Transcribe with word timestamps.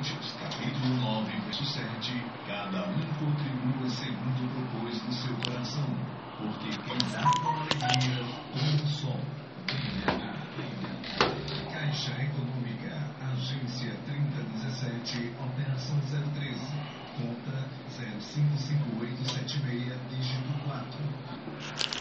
Coríntios, 0.00 0.32
capítulo 0.40 0.96
9, 0.96 1.28
verso 1.44 1.62
7. 1.62 2.24
Cada 2.46 2.88
um 2.88 3.04
contribua 3.18 3.86
segundo 3.90 4.48
propôs 4.48 5.04
no 5.04 5.12
seu 5.12 5.36
coração, 5.44 5.84
porque 6.38 6.70
quem 6.70 6.96
dá 7.12 7.30
com 7.30 7.50
alegria, 7.50 8.24
o 8.54 8.58
sol, 8.86 9.20
brilhará. 9.66 10.32
Caixa 11.70 12.12
Econômica, 12.12 13.10
Agência 13.30 13.94
3017, 14.06 15.34
Operação 15.38 16.00
013, 16.32 16.58
conta 17.18 17.68
055876, 17.90 20.00
dígito 20.08 20.54
4. 20.64 21.99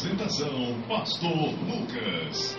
Apresentação, 0.00 0.80
Pastor 0.88 1.30
Lucas. 1.30 2.58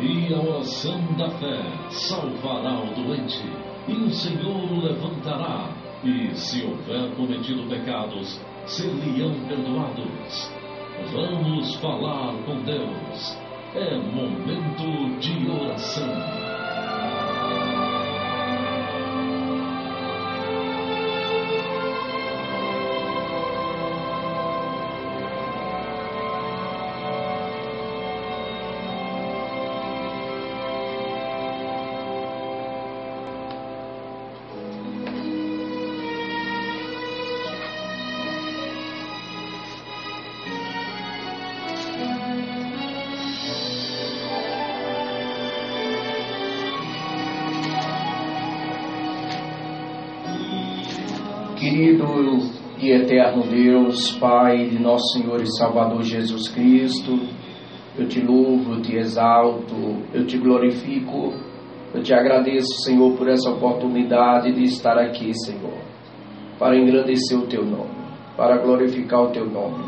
E 0.00 0.32
a 0.32 0.40
oração 0.40 1.12
da 1.16 1.28
fé 1.30 1.90
salvará 1.90 2.80
o 2.80 2.94
doente, 2.94 3.42
e 3.88 3.92
o 3.94 4.10
Senhor 4.10 4.72
o 4.72 4.80
levantará, 4.80 5.74
e 6.04 6.32
se 6.36 6.64
houver 6.64 7.14
cometido 7.16 7.68
pecados, 7.68 8.40
ser-lhe-ão 8.66 9.34
perdoados. 9.48 10.50
Vamos 11.12 11.74
falar 11.76 12.34
com 12.44 12.62
Deus. 12.62 13.38
É 13.74 13.96
momento 13.96 15.18
de 15.20 15.50
oração. 15.50 16.39
Querido 51.60 52.06
e 52.78 52.90
eterno 52.90 53.42
Deus, 53.42 54.12
Pai 54.12 54.64
de 54.64 54.78
nosso 54.78 55.12
Senhor 55.12 55.42
e 55.42 55.58
Salvador 55.58 56.02
Jesus 56.02 56.48
Cristo, 56.48 57.20
eu 57.98 58.08
te 58.08 58.18
louvo, 58.18 58.76
eu 58.76 58.80
te 58.80 58.96
exalto, 58.96 59.76
eu 60.14 60.24
te 60.24 60.38
glorifico, 60.38 61.34
eu 61.92 62.02
te 62.02 62.14
agradeço, 62.14 62.82
Senhor, 62.82 63.14
por 63.14 63.28
essa 63.28 63.50
oportunidade 63.50 64.54
de 64.54 64.62
estar 64.62 64.96
aqui, 64.96 65.34
Senhor, 65.34 65.76
para 66.58 66.78
engrandecer 66.78 67.38
o 67.38 67.46
teu 67.46 67.62
nome, 67.62 67.90
para 68.38 68.56
glorificar 68.56 69.24
o 69.24 69.30
teu 69.30 69.44
nome. 69.44 69.84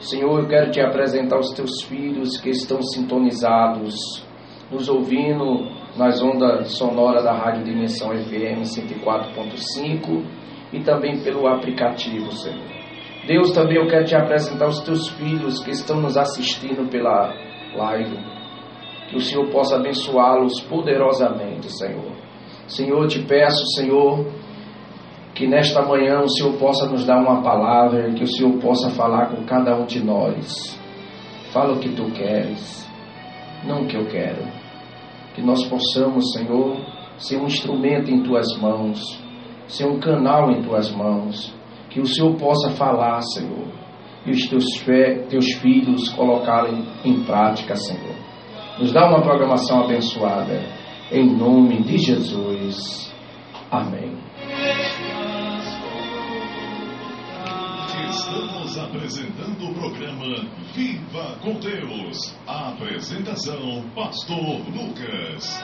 Senhor, 0.00 0.40
eu 0.40 0.48
quero 0.48 0.70
te 0.70 0.80
apresentar 0.80 1.38
os 1.38 1.50
teus 1.50 1.82
filhos 1.82 2.40
que 2.40 2.48
estão 2.48 2.80
sintonizados, 2.80 4.24
nos 4.70 4.88
ouvindo 4.88 5.68
nas 5.94 6.22
ondas 6.22 6.72
sonoras 6.72 7.22
da 7.22 7.34
Rádio 7.34 7.64
Dimensão 7.64 8.16
FM 8.16 8.62
104.5 8.62 10.41
e 10.72 10.80
também 10.80 11.22
pelo 11.22 11.46
aplicativo, 11.46 12.32
Senhor. 12.32 12.72
Deus, 13.26 13.52
também 13.52 13.76
eu 13.76 13.86
quero 13.86 14.04
te 14.04 14.16
apresentar 14.16 14.66
os 14.66 14.80
teus 14.80 15.08
filhos 15.10 15.62
que 15.62 15.70
estão 15.70 16.00
nos 16.00 16.16
assistindo 16.16 16.88
pela 16.90 17.32
live. 17.76 18.18
Que 19.08 19.16
o 19.16 19.20
Senhor 19.20 19.48
possa 19.50 19.76
abençoá-los 19.76 20.60
poderosamente, 20.62 21.70
Senhor. 21.70 22.12
Senhor, 22.66 23.06
te 23.06 23.20
peço, 23.22 23.64
Senhor, 23.76 24.26
que 25.34 25.46
nesta 25.46 25.82
manhã 25.82 26.20
o 26.20 26.28
Senhor 26.28 26.54
possa 26.54 26.88
nos 26.88 27.04
dar 27.04 27.18
uma 27.18 27.42
palavra, 27.42 28.12
que 28.12 28.24
o 28.24 28.26
Senhor 28.26 28.58
possa 28.58 28.90
falar 28.90 29.26
com 29.26 29.44
cada 29.44 29.76
um 29.76 29.84
de 29.84 30.02
nós. 30.02 30.80
Fala 31.52 31.74
o 31.74 31.78
que 31.78 31.90
tu 31.90 32.10
queres, 32.12 32.88
não 33.64 33.82
o 33.82 33.86
que 33.86 33.96
eu 33.96 34.06
quero. 34.06 34.42
Que 35.34 35.42
nós 35.42 35.64
possamos, 35.66 36.32
Senhor, 36.32 36.76
ser 37.18 37.36
um 37.36 37.44
instrumento 37.44 38.10
em 38.10 38.22
tuas 38.22 38.46
mãos 38.60 39.21
ser 39.72 39.86
um 39.86 39.98
canal 39.98 40.50
em 40.50 40.62
tuas 40.62 40.90
mãos, 40.94 41.54
que 41.88 42.00
o 42.00 42.06
Senhor 42.06 42.36
possa 42.36 42.70
falar, 42.72 43.20
Senhor, 43.22 43.68
e 44.26 44.30
os 44.30 44.46
teus, 44.46 44.64
teus 45.28 45.52
filhos 45.54 46.10
colocarem 46.10 46.84
em 47.04 47.24
prática, 47.24 47.74
Senhor. 47.74 48.14
Nos 48.78 48.92
dá 48.92 49.08
uma 49.08 49.22
programação 49.22 49.84
abençoada, 49.84 50.62
em 51.10 51.36
nome 51.36 51.82
de 51.82 51.98
Jesus. 51.98 53.12
Amém. 53.70 54.16
Estamos 58.10 58.78
apresentando 58.78 59.70
o 59.70 59.74
programa 59.74 60.46
Viva 60.74 61.36
com 61.42 61.54
Deus. 61.54 62.34
A 62.46 62.70
apresentação, 62.70 63.84
Pastor 63.94 64.60
Lucas. 64.70 65.62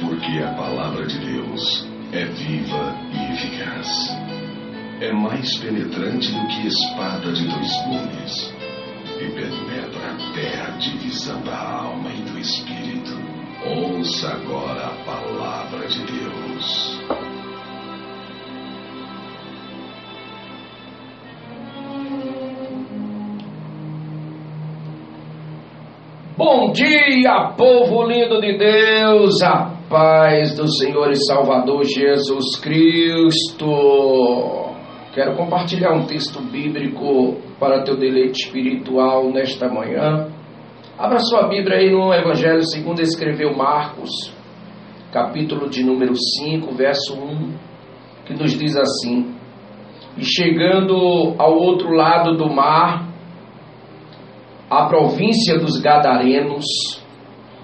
Porque 0.00 0.38
a 0.42 0.54
palavra 0.54 1.06
de 1.06 1.18
Deus 1.18 1.86
é 2.12 2.26
viva 2.26 2.94
e 3.10 3.32
eficaz. 3.32 3.88
É 5.00 5.12
mais 5.12 5.56
penetrante 5.56 6.30
do 6.30 6.46
que 6.48 6.66
espada 6.66 7.32
de 7.32 7.48
dois 7.48 7.76
gumes 7.86 8.54
e 9.18 9.30
penetra 9.30 10.12
até 10.12 10.60
a 10.60 10.70
divisão 10.76 11.40
da 11.42 11.56
alma 11.56 12.10
e 12.10 12.22
do 12.22 12.38
espírito. 12.38 13.16
Ouça 13.64 14.28
agora 14.32 14.88
a 14.88 15.04
palavra 15.04 15.88
de 15.88 16.04
Deus. 16.04 17.21
Bom 26.44 26.72
dia, 26.72 27.54
povo 27.56 28.02
lindo 28.02 28.40
de 28.40 28.58
Deus, 28.58 29.40
a 29.44 29.76
paz 29.88 30.56
do 30.56 30.66
Senhor 30.66 31.12
e 31.12 31.24
Salvador 31.24 31.84
Jesus 31.84 32.58
Cristo. 32.60 33.68
Quero 35.14 35.36
compartilhar 35.36 35.92
um 35.92 36.04
texto 36.04 36.42
bíblico 36.42 37.36
para 37.60 37.84
teu 37.84 37.96
deleite 37.96 38.46
espiritual 38.46 39.30
nesta 39.30 39.68
manhã. 39.68 40.32
Abra 40.98 41.20
sua 41.20 41.46
Bíblia 41.46 41.76
aí 41.78 41.92
no 41.92 42.12
Evangelho 42.12 42.64
segundo 42.64 43.00
escreveu 43.00 43.56
Marcos, 43.56 44.10
capítulo 45.12 45.70
de 45.70 45.84
número 45.84 46.14
5, 46.40 46.74
verso 46.74 47.14
1, 47.22 47.54
que 48.26 48.34
nos 48.34 48.58
diz 48.58 48.76
assim: 48.76 49.32
E 50.18 50.24
chegando 50.24 51.36
ao 51.38 51.56
outro 51.56 51.92
lado 51.92 52.36
do 52.36 52.52
mar, 52.52 53.11
a 54.78 54.86
província 54.88 55.58
dos 55.58 55.80
Gadarenos, 55.80 56.64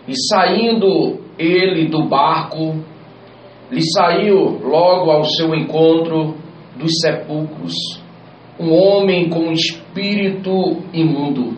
e 0.07 0.13
saindo 0.29 1.21
ele 1.39 1.89
do 1.89 2.09
barco, 2.09 2.77
lhe 3.71 3.83
saiu 3.93 4.59
logo 4.63 5.11
ao 5.11 5.25
seu 5.25 5.55
encontro 5.55 6.35
dos 6.77 6.93
sepulcros 7.01 7.75
um 8.59 8.73
homem 8.75 9.29
com 9.29 9.53
espírito 9.53 10.83
imundo, 10.93 11.57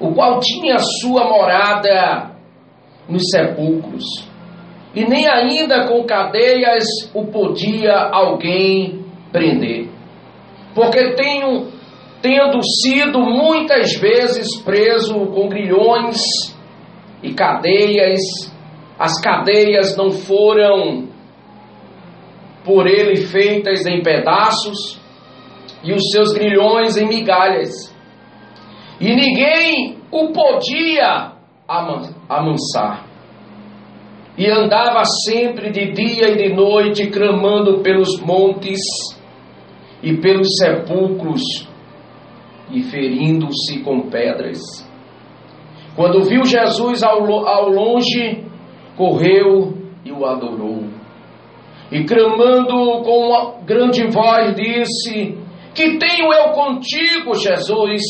o 0.00 0.12
qual 0.12 0.40
tinha 0.40 0.78
sua 0.78 1.28
morada 1.28 2.32
nos 3.08 3.22
sepulcros, 3.30 4.04
e 4.94 5.04
nem 5.04 5.26
ainda 5.28 5.86
com 5.86 6.04
cadeias 6.04 6.84
o 7.14 7.26
podia 7.26 7.94
alguém 8.12 9.04
prender, 9.30 9.88
porque 10.74 11.14
tenho, 11.14 11.68
tendo 12.22 12.60
sido 12.62 13.18
muitas 13.20 13.94
vezes 13.94 14.56
preso 14.62 15.26
com 15.26 15.48
grilhões 15.48 16.16
e 17.20 17.34
cadeias, 17.34 18.20
as 18.96 19.20
cadeias 19.20 19.96
não 19.96 20.12
foram 20.12 21.08
por 22.64 22.86
ele 22.86 23.16
feitas 23.16 23.84
em 23.86 24.02
pedaços, 24.02 25.02
e 25.82 25.92
os 25.92 26.10
seus 26.12 26.32
grilhões 26.32 26.96
em 26.96 27.08
migalhas. 27.08 27.92
E 29.00 29.12
ninguém 29.12 29.98
o 30.12 30.28
podia 30.28 31.32
amansar. 32.28 33.04
E 34.38 34.48
andava 34.48 35.02
sempre 35.26 35.72
de 35.72 35.90
dia 35.90 36.30
e 36.30 36.36
de 36.36 36.54
noite 36.54 37.08
clamando 37.08 37.80
pelos 37.80 38.20
montes 38.20 38.78
e 40.00 40.16
pelos 40.18 40.46
sepulcros 40.56 41.71
e 42.72 42.82
ferindo-se 42.82 43.80
com 43.80 44.08
pedras. 44.08 44.60
Quando 45.94 46.22
viu 46.22 46.44
Jesus 46.44 47.02
ao, 47.02 47.30
ao 47.46 47.68
longe, 47.68 48.44
correu 48.96 49.74
e 50.04 50.10
o 50.10 50.24
adorou. 50.24 50.84
E 51.90 52.04
clamando 52.04 53.02
com 53.02 53.28
uma 53.28 53.60
grande 53.64 54.06
voz, 54.10 54.54
disse: 54.54 55.36
que 55.74 55.96
tenho 55.96 56.32
eu 56.32 56.50
contigo, 56.50 57.34
Jesus, 57.34 58.02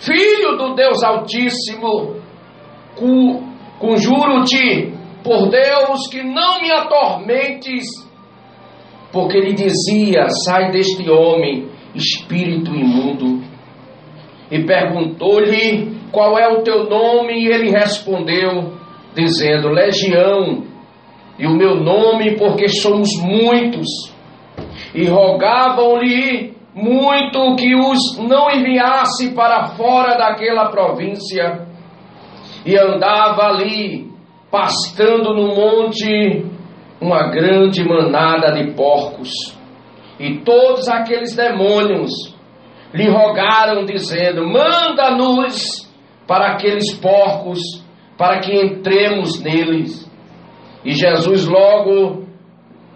Filho 0.00 0.56
do 0.58 0.74
Deus 0.74 1.02
Altíssimo? 1.02 2.16
Conjuro-te, 3.78 4.92
por 5.24 5.48
Deus, 5.48 6.08
que 6.10 6.22
não 6.22 6.60
me 6.60 6.70
atormentes. 6.70 7.86
Porque 9.12 9.38
ele 9.38 9.54
dizia: 9.54 10.28
Sai 10.44 10.70
deste 10.70 11.08
homem, 11.10 11.68
espírito 11.94 12.74
imundo. 12.74 13.42
E 14.50 14.64
perguntou-lhe: 14.64 15.96
Qual 16.10 16.38
é 16.38 16.48
o 16.48 16.62
teu 16.62 16.88
nome? 16.88 17.34
E 17.34 17.46
ele 17.46 17.70
respondeu, 17.70 18.72
dizendo: 19.14 19.68
Legião. 19.68 20.64
E 21.38 21.46
o 21.46 21.54
meu 21.54 21.76
nome, 21.76 22.36
porque 22.36 22.68
somos 22.68 23.08
muitos. 23.22 23.86
E 24.94 25.06
rogavam-lhe 25.06 26.54
muito 26.74 27.56
que 27.56 27.74
os 27.74 28.18
não 28.18 28.50
enviasse 28.50 29.34
para 29.34 29.68
fora 29.76 30.16
daquela 30.16 30.70
província, 30.70 31.66
e 32.64 32.76
andava 32.76 33.44
ali, 33.44 34.10
pastando 34.50 35.34
no 35.34 35.54
monte, 35.54 36.44
uma 37.00 37.30
grande 37.30 37.82
manada 37.82 38.52
de 38.52 38.72
porcos. 38.74 39.30
E 40.18 40.38
todos 40.40 40.86
aqueles 40.88 41.34
demônios 41.34 42.10
lhe 42.92 43.08
rogaram, 43.08 43.84
dizendo: 43.84 44.46
Manda-nos 44.46 45.88
para 46.26 46.52
aqueles 46.52 46.92
porcos, 46.94 47.60
para 48.16 48.40
que 48.40 48.54
entremos 48.54 49.40
neles. 49.40 50.10
E 50.84 50.92
Jesus 50.92 51.46
logo 51.46 52.26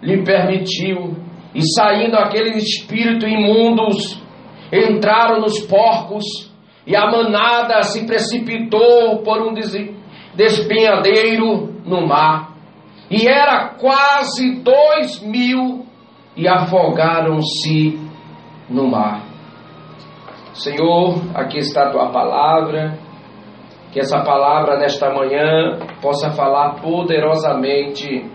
lhe 0.03 0.23
permitiu 0.23 1.25
e 1.55 1.63
saindo 1.63 2.17
aqueles 2.17 2.65
espíritos 2.65 3.31
imundos, 3.31 4.21
entraram 4.73 5.41
nos 5.41 5.61
porcos, 5.61 6.25
e 6.87 6.97
a 6.97 7.07
manada 7.07 7.81
se 7.83 8.05
precipitou 8.05 9.23
por 9.23 9.41
um 9.41 9.55
despenhadeiro 10.35 11.81
no 11.87 12.07
mar. 12.07 12.53
E 13.09 13.27
era 13.27 13.69
quase 13.69 14.61
dois 14.63 15.23
mil, 15.23 15.87
e 16.37 16.49
afogaram-se 16.49 17.99
no 18.69 18.91
mar. 18.91 19.34
Senhor, 20.55 21.17
aqui 21.35 21.59
está 21.59 21.89
a 21.89 21.91
tua 21.91 22.11
palavra, 22.11 22.97
que 23.93 23.99
essa 23.99 24.23
palavra 24.23 24.79
nesta 24.79 25.13
manhã 25.13 25.81
possa 26.01 26.31
falar 26.31 26.81
poderosamente 26.81 28.31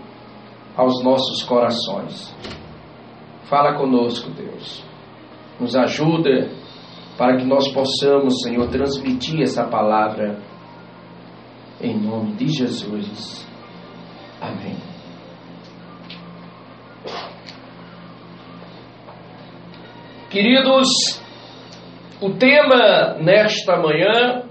aos 0.76 1.02
nossos 1.02 1.42
corações. 1.42 2.34
Fala 3.44 3.74
conosco, 3.74 4.30
Deus. 4.30 4.84
Nos 5.58 5.74
ajuda 5.74 6.50
para 7.16 7.36
que 7.38 7.44
nós 7.44 7.72
possamos, 7.72 8.42
Senhor, 8.42 8.68
transmitir 8.68 9.40
essa 9.42 9.66
palavra 9.66 10.38
em 11.80 11.98
nome 11.98 12.34
de 12.34 12.48
Jesus. 12.48 13.46
Amém. 14.40 14.76
Queridos, 20.30 21.19
o 22.20 22.30
tema 22.34 23.14
nesta 23.14 23.76
manhã 23.76 24.44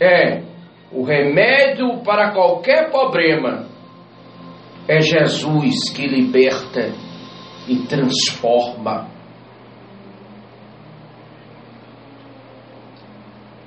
é 0.00 0.42
o 0.92 1.04
remédio 1.04 2.02
para 2.02 2.32
qualquer 2.32 2.90
problema 2.90 3.66
é 4.88 5.00
Jesus 5.00 5.90
que 5.90 6.06
liberta 6.06 6.92
e 7.68 7.86
transforma. 7.86 9.08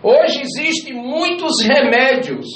Hoje 0.01 0.41
existem 0.41 0.93
muitos 0.93 1.61
remédios, 1.61 2.47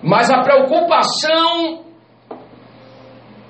mas 0.00 0.30
a 0.30 0.42
preocupação 0.42 1.84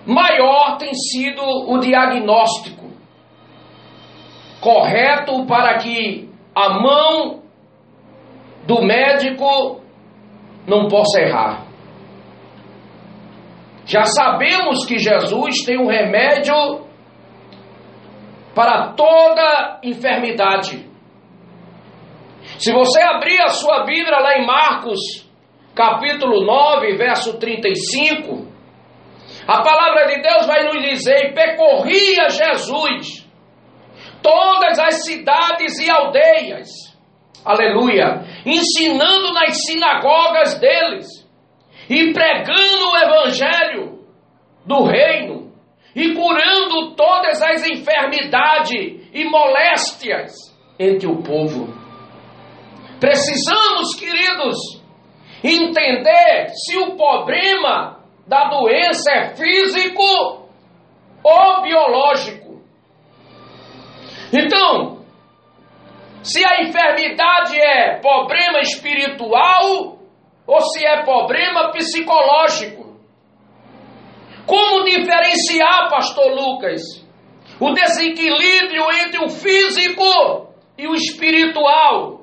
maior 0.07 0.79
tem 0.79 0.95
sido 0.95 1.43
o 1.43 1.79
diagnóstico 1.79 2.80
correto 4.61 5.47
para 5.47 5.79
que 5.79 6.29
a 6.55 6.81
mão 6.81 7.43
do 8.67 8.83
médico 8.83 9.81
não 10.67 10.89
possa 10.89 11.21
errar. 11.21 11.67
Já 13.87 14.05
sabemos 14.05 14.85
que 14.85 14.99
Jesus 14.99 15.65
tem 15.65 15.79
um 15.79 15.89
remédio 15.89 16.55
para 18.55 18.93
toda 18.93 19.81
enfermidade. 19.83 20.89
Se 22.59 22.73
você 22.73 23.01
abrir 23.01 23.41
a 23.41 23.49
sua 23.49 23.85
Bíblia 23.85 24.19
lá 24.19 24.39
em 24.39 24.47
Marcos, 24.47 24.99
capítulo 25.75 26.45
9, 26.45 26.97
verso 26.97 27.39
35, 27.39 28.47
a 29.49 29.63
palavra 29.63 30.07
de 30.07 30.21
Deus 30.21 30.47
vai 30.47 30.65
nos 30.65 30.83
dizer: 30.83 31.33
percorria 31.35 32.29
Jesus 32.29 33.30
todas 34.23 34.79
as 34.79 35.05
cidades 35.05 35.79
e 35.79 35.91
aldeias, 35.91 36.69
aleluia, 37.45 38.25
ensinando 38.45 39.33
nas 39.33 39.65
sinagogas 39.65 40.59
deles 40.59 41.07
e 41.89 42.13
pregando 42.13 42.91
o 42.91 42.97
evangelho 42.97 44.05
do 44.65 44.85
reino 44.85 45.53
e 45.95 46.15
curando 46.15 46.95
todas 46.95 47.43
as 47.43 47.69
enfermidades 47.69 49.09
e 49.13 49.25
moléstias 49.25 50.33
entre 50.79 51.09
o 51.09 51.23
povo. 51.23 51.75
Precisamos, 53.01 53.95
queridos, 53.99 54.57
entender 55.43 56.49
se 56.51 56.77
o 56.79 56.97
problema 56.97 58.01
da 58.27 58.49
doença 58.49 59.11
é 59.11 59.35
físico 59.35 60.49
ou 61.25 61.63
biológico. 61.63 62.50
Então, 64.33 65.05
se 66.23 66.45
a 66.45 66.63
enfermidade 66.63 67.59
é 67.59 67.99
problema 68.01 68.61
espiritual 68.61 69.99
ou 70.47 70.61
se 70.61 70.85
é 70.85 71.03
problema 71.03 71.71
psicológico. 71.71 72.99
Como 74.47 74.85
diferenciar, 74.85 75.89
pastor 75.89 76.33
Lucas, 76.33 76.83
o 77.61 77.73
desequilíbrio 77.73 78.91
entre 79.05 79.25
o 79.25 79.29
físico 79.29 80.49
e 80.77 80.89
o 80.89 80.95
espiritual? 80.95 82.21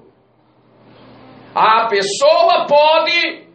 A 1.56 1.88
pessoa 1.88 2.68
pode 2.68 3.48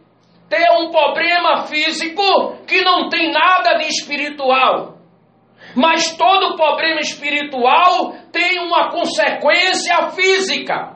ter 0.49 0.69
um 0.79 0.89
problema 0.89 1.67
físico 1.67 2.57
que 2.67 2.81
não 2.81 3.09
tem 3.09 3.31
nada 3.31 3.75
de 3.77 3.87
espiritual. 3.87 4.92
Mas 5.75 6.15
todo 6.15 6.55
problema 6.55 6.99
espiritual 6.99 8.13
tem 8.31 8.59
uma 8.59 8.91
consequência 8.91 10.09
física. 10.11 10.95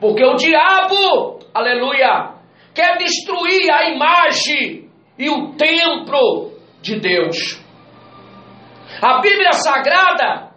Porque 0.00 0.24
o 0.24 0.34
diabo, 0.34 1.40
aleluia, 1.54 2.34
quer 2.74 2.96
destruir 2.98 3.70
a 3.70 3.90
imagem 3.90 4.88
e 5.18 5.28
o 5.28 5.52
templo 5.56 6.52
de 6.80 7.00
Deus. 7.00 7.64
A 9.02 9.20
Bíblia 9.20 9.52
Sagrada, 9.52 10.50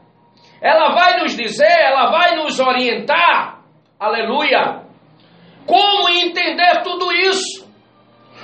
ela 0.61 0.93
vai 0.93 1.19
nos 1.19 1.35
dizer, 1.35 1.79
ela 1.79 2.11
vai 2.11 2.35
nos 2.35 2.59
orientar, 2.59 3.61
aleluia, 3.99 4.83
como 5.65 6.09
entender 6.09 6.81
tudo 6.83 7.11
isso. 7.11 7.69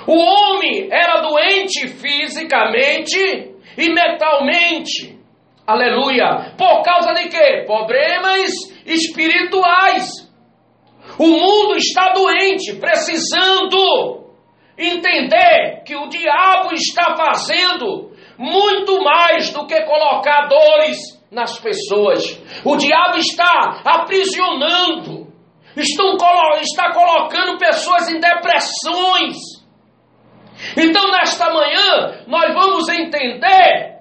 O 0.06 0.16
homem 0.16 0.88
era 0.90 1.20
doente 1.20 1.86
fisicamente 1.88 3.18
e 3.76 3.92
mentalmente. 3.92 5.17
Aleluia. 5.68 6.54
Por 6.56 6.82
causa 6.82 7.12
de 7.12 7.28
quê? 7.28 7.64
Problemas 7.66 8.50
espirituais. 8.86 10.26
O 11.18 11.26
mundo 11.26 11.76
está 11.76 12.14
doente, 12.14 12.76
precisando 12.76 14.24
entender 14.78 15.82
que 15.84 15.94
o 15.94 16.08
diabo 16.08 16.72
está 16.72 17.14
fazendo 17.14 18.12
muito 18.38 19.04
mais 19.04 19.50
do 19.50 19.66
que 19.66 19.78
colocar 19.82 20.48
dores 20.48 20.96
nas 21.30 21.58
pessoas. 21.58 22.40
O 22.64 22.74
diabo 22.76 23.18
está 23.18 23.82
aprisionando, 23.84 25.26
estão, 25.76 26.16
está 26.62 26.94
colocando 26.94 27.58
pessoas 27.58 28.08
em 28.08 28.18
depressões. 28.18 29.36
Então, 30.78 31.10
nesta 31.10 31.52
manhã, 31.52 32.24
nós 32.26 32.54
vamos 32.54 32.88
entender, 32.88 33.97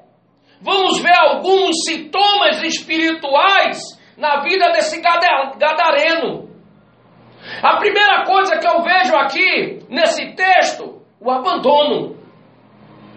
vamos 0.61 1.01
ver 1.01 1.15
alguns 1.17 1.75
sintomas 1.85 2.61
espirituais 2.63 3.79
na 4.17 4.41
vida 4.41 4.71
desse 4.71 5.01
gadareno. 5.01 6.47
A 7.61 7.77
primeira 7.77 8.25
coisa 8.25 8.57
que 8.57 8.67
eu 8.67 8.81
vejo 8.81 9.15
aqui 9.15 9.79
nesse 9.89 10.33
texto, 10.33 11.01
o 11.19 11.31
abandono. 11.31 12.17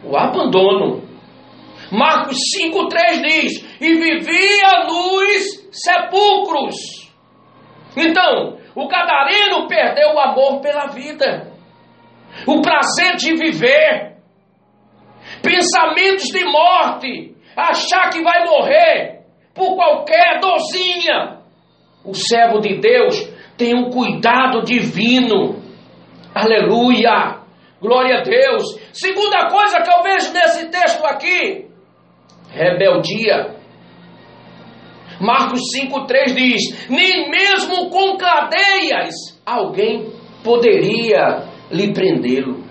O 0.04 0.16
abandono. 0.16 1.02
Marcos 1.90 2.36
5,3 2.56 3.22
diz: 3.22 3.80
E 3.80 3.94
vivia 3.94 4.84
nos 4.86 5.68
sepulcros. 5.72 7.10
Então, 7.96 8.58
o 8.74 8.86
gadareno 8.86 9.66
perdeu 9.66 10.14
o 10.14 10.20
amor 10.20 10.60
pela 10.60 10.86
vida, 10.86 11.52
o 12.46 12.62
prazer 12.62 13.16
de 13.16 13.34
viver, 13.34 14.18
pensamentos 15.42 16.24
de 16.24 16.44
morte, 16.44 17.34
achar 17.56 18.10
que 18.10 18.22
vai 18.22 18.44
morrer 18.44 19.20
por 19.54 19.74
qualquer 19.76 20.40
dorzinha. 20.40 21.40
O 22.04 22.14
servo 22.14 22.60
de 22.60 22.80
Deus 22.80 23.16
tem 23.56 23.74
um 23.74 23.90
cuidado 23.90 24.62
divino. 24.62 25.62
Aleluia! 26.34 27.40
Glória 27.80 28.18
a 28.18 28.22
Deus. 28.22 28.78
Segunda 28.92 29.48
coisa 29.48 29.80
que 29.80 29.90
eu 29.90 30.02
vejo 30.02 30.32
nesse 30.32 30.70
texto 30.70 31.04
aqui: 31.04 31.66
rebeldia. 32.50 33.56
Marcos 35.20 35.60
5,3 35.76 36.34
diz: 36.34 36.88
Nem 36.88 37.30
mesmo 37.30 37.90
com 37.90 38.16
cadeias 38.16 39.14
alguém 39.44 40.10
poderia 40.42 41.44
lhe 41.70 41.92
prendê-lo. 41.92 42.69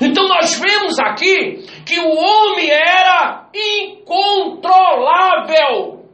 Então 0.00 0.26
nós 0.26 0.58
vemos 0.58 0.98
aqui 0.98 1.58
que 1.84 2.00
o 2.00 2.08
homem 2.08 2.70
era 2.70 3.50
incontrolável. 3.54 6.06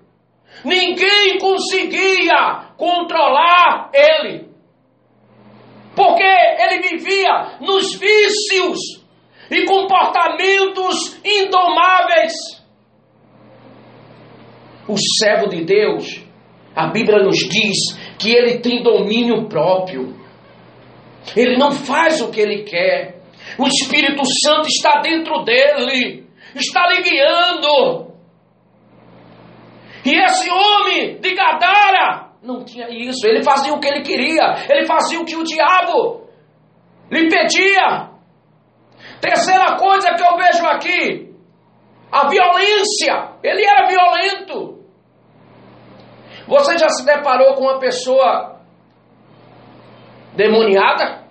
Ninguém 0.65 1.39
conseguia 1.39 2.73
controlar 2.77 3.93
ele. 3.95 4.49
Porque 5.95 6.25
ele 6.25 6.83
vivia 6.83 7.59
nos 7.61 7.95
vícios 7.95 9.07
e 9.51 9.65
comportamentos 9.65 11.19
indomáveis. 11.25 12.35
O 14.89 14.97
servo 15.21 15.49
de 15.49 15.65
Deus, 15.65 16.23
a 16.75 16.89
Bíblia 16.89 17.25
nos 17.25 17.39
diz 17.39 17.97
que 18.19 18.35
ele 18.35 18.59
tem 18.59 18.83
domínio 18.83 19.49
próprio. 19.49 20.17
Ele 21.35 21.57
não 21.57 21.73
faz 21.73 22.21
o 22.21 22.31
que 22.31 22.41
ele 22.41 22.65
quer. 22.65 23.16
O 23.59 23.67
Espírito 23.67 24.23
Santo 24.45 24.67
está 24.69 25.01
dentro 25.01 25.43
dele, 25.43 26.27
está 26.55 26.87
lhe 26.89 27.03
guiando. 27.03 28.15
E 30.05 30.15
esse 30.15 30.49
homem 30.51 31.19
de 31.19 31.35
Gadara 31.35 32.31
não 32.43 32.65
tinha 32.65 32.89
isso. 32.89 33.27
Ele 33.27 33.43
fazia 33.43 33.73
o 33.73 33.81
que 33.81 33.89
ele 33.89 34.03
queria, 34.03 34.55
ele 34.69 34.87
fazia 34.87 35.21
o 35.21 35.25
que 35.25 35.37
o 35.37 35.43
diabo 35.43 36.29
lhe 37.11 37.29
pedia. 37.29 38.11
Terceira 39.21 39.77
coisa 39.77 40.15
que 40.15 40.23
eu 40.23 40.37
vejo 40.37 40.67
aqui, 40.67 41.35
a 42.13 42.29
violência. 42.29 43.37
Ele 43.43 43.65
era 43.65 43.87
violento. 43.87 44.85
Você 46.47 46.79
já 46.79 46.89
se 46.89 47.05
deparou 47.05 47.55
com 47.55 47.63
uma 47.63 47.81
pessoa 47.81 48.61
demoniada? 50.37 51.26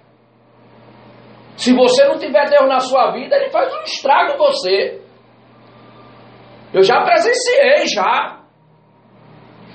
Se 1.66 1.74
você 1.74 2.06
não 2.06 2.20
tiver 2.20 2.48
Deus 2.48 2.70
na 2.70 2.80
sua 2.80 3.10
vida, 3.10 3.36
ele 3.36 3.50
faz 3.50 3.74
um 3.74 3.82
estrago 3.82 4.34
em 4.34 4.38
você. 4.38 5.02
Eu 6.72 6.84
já 6.84 7.02
presenciei 7.02 7.88
já. 7.88 8.42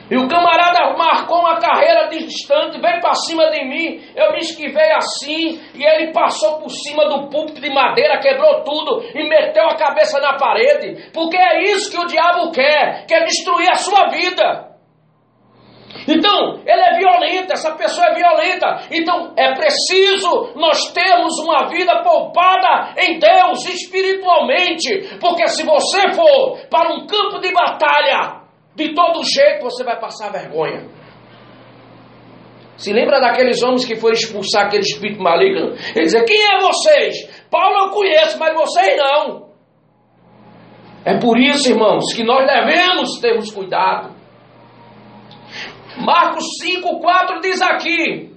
E 0.09 0.17
o 0.17 0.29
camarada 0.29 0.97
marcou 0.97 1.41
uma 1.41 1.59
carreira 1.59 2.07
distante, 2.07 2.81
veio 2.81 3.01
para 3.01 3.15
cima 3.15 3.51
de 3.51 3.65
mim, 3.65 4.01
eu 4.15 4.31
me 4.31 4.39
esquivei 4.39 4.93
assim, 4.93 5.61
e 5.75 5.85
ele 5.85 6.13
passou 6.13 6.61
por 6.61 6.71
cima 6.71 7.09
do 7.09 7.29
púlpito 7.29 7.61
de 7.61 7.75
madeira, 7.75 8.21
quebrou 8.21 8.63
tudo 8.63 9.03
e 9.13 9.29
meteu 9.29 9.65
a 9.65 9.75
cabeça 9.75 10.21
na 10.21 10.37
parede, 10.37 11.11
porque 11.13 11.37
é 11.37 11.73
isso 11.73 11.91
que 11.91 11.99
o 11.99 12.07
diabo 12.07 12.53
quer, 12.53 13.05
quer 13.07 13.25
destruir 13.25 13.69
a 13.69 13.75
sua 13.75 14.11
vida. 14.11 14.70
Então, 16.11 16.61
ele 16.67 16.83
é 16.83 16.99
violento, 16.99 17.53
essa 17.53 17.73
pessoa 17.77 18.09
é 18.09 18.15
violenta. 18.15 18.83
Então, 18.91 19.33
é 19.37 19.55
preciso 19.55 20.53
nós 20.57 20.93
termos 20.93 21.39
uma 21.39 21.69
vida 21.69 22.03
poupada 22.03 22.95
em 22.99 23.19
Deus 23.19 23.65
espiritualmente, 23.67 25.19
porque 25.21 25.47
se 25.47 25.65
você 25.65 26.13
for 26.13 26.59
para 26.69 26.93
um 26.93 27.07
campo 27.07 27.39
de 27.39 27.53
batalha, 27.53 28.41
de 28.75 28.93
todo 28.93 29.23
jeito 29.25 29.63
você 29.63 29.85
vai 29.85 30.01
passar 30.01 30.33
vergonha. 30.33 30.89
Se 32.77 32.93
lembra 32.93 33.21
daqueles 33.21 33.63
homens 33.63 33.85
que 33.85 33.95
foram 33.95 34.15
expulsar 34.15 34.67
aquele 34.67 34.83
espírito 34.83 35.23
maligno? 35.23 35.75
Ele 35.95 36.05
dizia: 36.05 36.25
Quem 36.25 36.37
é 36.37 36.61
vocês? 36.61 37.45
Paulo 37.51 37.87
eu 37.87 37.91
conheço, 37.91 38.39
mas 38.39 38.55
vocês 38.55 38.97
não. 38.97 39.51
É 41.05 41.19
por 41.19 41.39
isso, 41.39 41.71
irmãos, 41.71 42.13
que 42.15 42.25
nós 42.25 42.47
devemos 42.47 43.21
termos 43.21 43.53
cuidado. 43.53 44.20
Marcos 46.01 46.45
5,4 46.63 47.41
diz 47.41 47.63
aqui: 47.63 48.31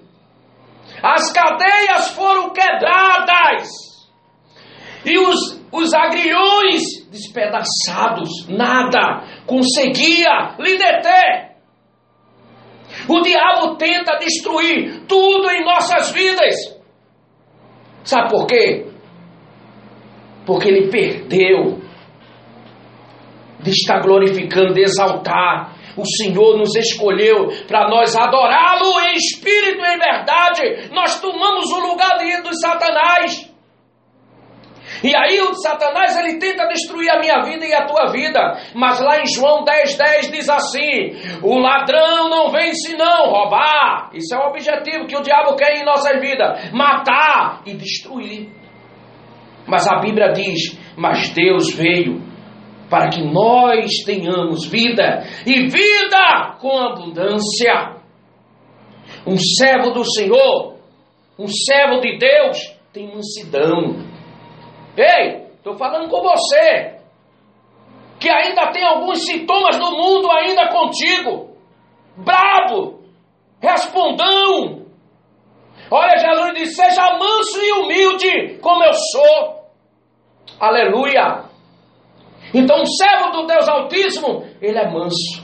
as 1.01 1.31
cadeias 1.33 2.09
foram 2.11 2.51
quebradas 2.51 3.69
e 5.05 5.19
os, 5.19 5.61
os 5.71 5.93
agriões 5.93 7.05
despedaçados, 7.11 8.47
nada 8.47 9.43
conseguia 9.45 10.55
lhe 10.59 10.77
deter. 10.77 11.53
O 13.09 13.21
diabo 13.21 13.75
tenta 13.75 14.17
destruir 14.17 15.05
tudo 15.07 15.49
em 15.49 15.65
nossas 15.65 16.11
vidas. 16.11 16.55
Sabe 18.03 18.29
por 18.29 18.47
quê? 18.47 18.87
Porque 20.45 20.69
ele 20.69 20.89
perdeu 20.89 21.82
de 23.63 23.71
estar 23.71 24.01
glorificando, 24.01 24.73
de 24.73 24.81
exaltar. 24.81 25.75
O 25.95 26.05
Senhor 26.05 26.57
nos 26.57 26.75
escolheu 26.75 27.49
para 27.67 27.87
nós 27.87 28.15
adorá-lo 28.15 28.99
em 29.01 29.15
espírito 29.15 29.83
e 29.83 29.93
em 29.93 29.99
verdade. 29.99 30.89
Nós 30.91 31.19
tomamos 31.19 31.71
o 31.71 31.79
lugar 31.79 32.17
de, 32.17 32.41
do 32.41 32.49
Satanás. 32.59 33.53
E 35.03 35.15
aí 35.15 35.39
o 35.41 35.53
Satanás 35.55 36.17
ele 36.17 36.39
tenta 36.39 36.67
destruir 36.67 37.09
a 37.09 37.19
minha 37.19 37.41
vida 37.41 37.65
e 37.65 37.73
a 37.73 37.85
tua 37.85 38.11
vida. 38.11 38.57
Mas 38.73 38.99
lá 38.99 39.19
em 39.19 39.27
João 39.27 39.63
10, 39.63 39.97
10 39.97 40.31
diz 40.31 40.49
assim: 40.49 41.39
o 41.41 41.59
ladrão 41.59 42.29
não 42.29 42.49
vem 42.49 42.73
senão 42.73 43.29
roubar. 43.29 44.09
Isso 44.13 44.33
é 44.33 44.37
o 44.37 44.49
objetivo 44.49 45.05
que 45.05 45.15
o 45.15 45.21
diabo 45.21 45.55
quer 45.55 45.77
em 45.77 45.85
nossa 45.85 46.17
vida: 46.19 46.69
matar 46.73 47.61
e 47.65 47.73
destruir. 47.73 48.49
Mas 49.67 49.87
a 49.87 49.99
Bíblia 49.99 50.31
diz: 50.31 50.77
mas 50.97 51.29
Deus 51.29 51.73
veio 51.73 52.32
para 52.93 53.09
que 53.09 53.23
nós 53.23 53.89
tenhamos 54.05 54.67
vida 54.67 55.23
e 55.47 55.67
vida 55.67 56.57
com 56.61 56.77
abundância. 56.77 57.95
Um 59.25 59.35
servo 59.35 59.89
do 59.89 60.05
Senhor, 60.05 60.75
um 61.39 61.47
servo 61.47 62.01
de 62.01 62.19
Deus, 62.19 62.59
tem 62.93 63.07
mansidão. 63.07 63.95
Ei, 64.95 65.47
estou 65.55 65.75
falando 65.75 66.07
com 66.07 66.21
você, 66.21 66.99
que 68.19 68.29
ainda 68.29 68.71
tem 68.71 68.85
alguns 68.85 69.25
sintomas 69.25 69.75
do 69.79 69.89
mundo 69.89 70.29
ainda 70.29 70.67
contigo. 70.67 71.57
Brabo, 72.15 72.99
respondão. 73.59 74.85
Olha, 75.89 76.19
Jesus 76.19 76.53
disse: 76.53 76.75
seja 76.75 77.17
manso 77.17 77.59
e 77.59 77.71
humilde, 77.71 78.59
como 78.59 78.83
eu 78.83 78.93
sou. 78.93 79.63
Aleluia. 80.59 81.52
Então, 82.53 82.81
o 82.81 82.85
servo 82.85 83.31
do 83.31 83.47
Deus 83.47 83.67
Altíssimo, 83.67 84.43
ele 84.61 84.77
é 84.77 84.89
manso. 84.91 85.43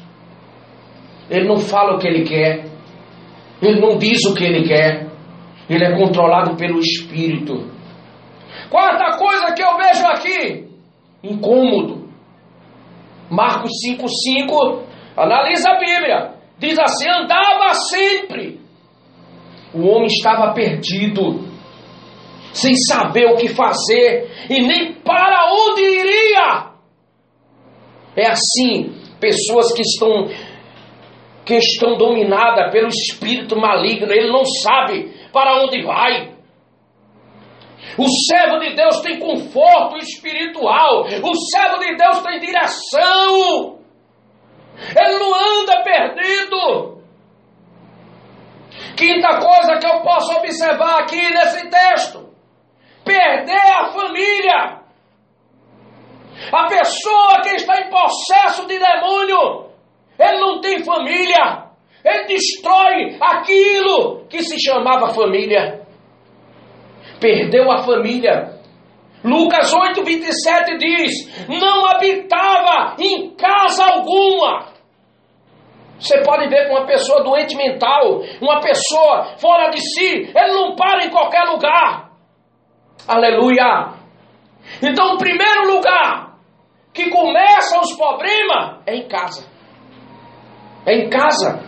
Ele 1.29 1.47
não 1.47 1.57
fala 1.57 1.95
o 1.95 1.99
que 1.99 2.07
ele 2.07 2.23
quer. 2.23 2.65
Ele 3.61 3.79
não 3.79 3.97
diz 3.97 4.23
o 4.25 4.33
que 4.33 4.43
ele 4.43 4.67
quer. 4.67 5.07
Ele 5.69 5.85
é 5.85 5.97
controlado 5.97 6.55
pelo 6.55 6.79
Espírito. 6.79 7.69
Quarta 8.69 9.17
coisa 9.17 9.53
que 9.53 9.63
eu 9.63 9.77
vejo 9.77 10.05
aqui: 10.07 10.67
incômodo. 11.23 12.09
Marcos 13.29 13.71
5,5. 13.87 14.83
Analisa 15.15 15.71
a 15.71 15.79
Bíblia. 15.79 16.33
Diz 16.57 16.77
assim: 16.79 17.07
andava 17.09 17.73
sempre. 17.73 18.59
O 19.73 19.87
homem 19.87 20.07
estava 20.07 20.53
perdido, 20.53 21.47
sem 22.53 22.73
saber 22.75 23.27
o 23.27 23.35
que 23.35 23.49
fazer 23.49 24.31
e 24.49 24.61
nem 24.65 24.93
para 24.93 25.51
onde 25.51 25.81
iria. 25.81 26.68
É 28.15 28.27
assim, 28.27 28.93
pessoas 29.19 29.73
que 29.73 29.81
estão 29.81 30.27
que 31.45 31.55
estão 31.55 31.97
dominadas 31.97 32.71
pelo 32.71 32.89
espírito 32.89 33.59
maligno, 33.59 34.11
ele 34.13 34.31
não 34.31 34.45
sabe 34.45 35.11
para 35.33 35.63
onde 35.63 35.81
vai. 35.81 36.35
O 37.97 38.05
servo 38.07 38.59
de 38.59 38.75
Deus 38.75 39.01
tem 39.01 39.19
conforto 39.19 39.97
espiritual, 39.97 41.05
o 41.05 41.35
servo 41.35 41.79
de 41.79 41.95
Deus 41.95 42.21
tem 42.21 42.39
direção. 42.39 43.79
Ele 44.95 45.19
não 45.19 45.33
anda 45.33 45.83
perdido. 45.83 46.99
Quinta 48.95 49.39
coisa 49.39 49.77
que 49.79 49.87
eu 49.87 50.01
posso 50.01 50.33
observar 50.37 50.99
aqui 50.99 51.21
nesse 51.33 51.69
texto: 51.69 52.29
perder 53.03 53.71
a 53.73 53.91
família. 53.91 54.79
A 56.51 56.67
pessoa 56.67 57.41
que 57.43 57.55
está 57.55 57.81
em 57.81 57.89
processo 57.89 58.65
de 58.65 58.79
demônio, 58.79 59.69
ele 60.17 60.39
não 60.39 60.61
tem 60.61 60.83
família. 60.83 61.69
Ele 62.03 62.27
destrói 62.27 63.17
aquilo 63.19 64.25
que 64.27 64.41
se 64.41 64.57
chamava 64.59 65.13
família. 65.13 65.81
Perdeu 67.19 67.69
a 67.71 67.83
família. 67.83 68.57
Lucas 69.23 69.73
8, 69.73 70.03
27 70.03 70.77
diz: 70.77 71.47
Não 71.49 71.85
habitava 71.87 72.95
em 72.97 73.35
casa 73.35 73.85
alguma. 73.85 74.69
Você 75.99 76.23
pode 76.23 76.47
ver 76.47 76.69
com 76.69 76.75
uma 76.75 76.85
pessoa 76.85 77.21
doente 77.23 77.57
mental, 77.57 78.21
uma 78.41 78.61
pessoa 78.61 79.35
fora 79.37 79.69
de 79.69 79.81
si, 79.81 80.31
ele 80.33 80.53
não 80.53 80.73
para 80.73 81.05
em 81.05 81.09
qualquer 81.09 81.43
lugar. 81.43 82.11
Aleluia. 83.05 83.95
Então, 84.81 85.15
o 85.15 85.17
primeiro 85.17 85.75
lugar 85.75 86.28
que 86.99 87.09
começam 87.09 87.79
os 87.79 87.95
problemas 87.95 88.81
é 88.85 88.97
em 88.97 89.07
casa. 89.07 89.47
É 90.85 90.93
em 90.97 91.09
casa 91.09 91.63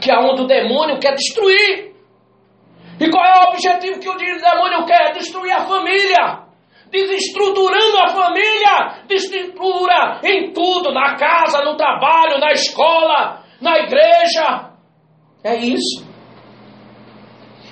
que 0.00 0.10
é 0.10 0.18
onde 0.18 0.42
o 0.42 0.46
demônio 0.46 1.00
quer 1.00 1.14
destruir. 1.14 1.96
E 3.00 3.10
qual 3.10 3.24
é 3.24 3.40
o 3.40 3.48
objetivo 3.48 3.98
que 3.98 4.08
o 4.08 4.16
demônio 4.16 4.86
quer? 4.86 5.12
Destruir 5.14 5.52
a 5.52 5.66
família. 5.66 6.46
Desestruturando 6.90 7.98
a 7.98 8.08
família, 8.08 9.02
desestrutura 9.08 10.20
em 10.22 10.52
tudo, 10.52 10.92
na 10.92 11.16
casa, 11.16 11.64
no 11.64 11.76
trabalho, 11.76 12.38
na 12.38 12.52
escola, 12.52 13.42
na 13.60 13.78
igreja. 13.80 14.70
É 15.42 15.56
isso. 15.56 16.06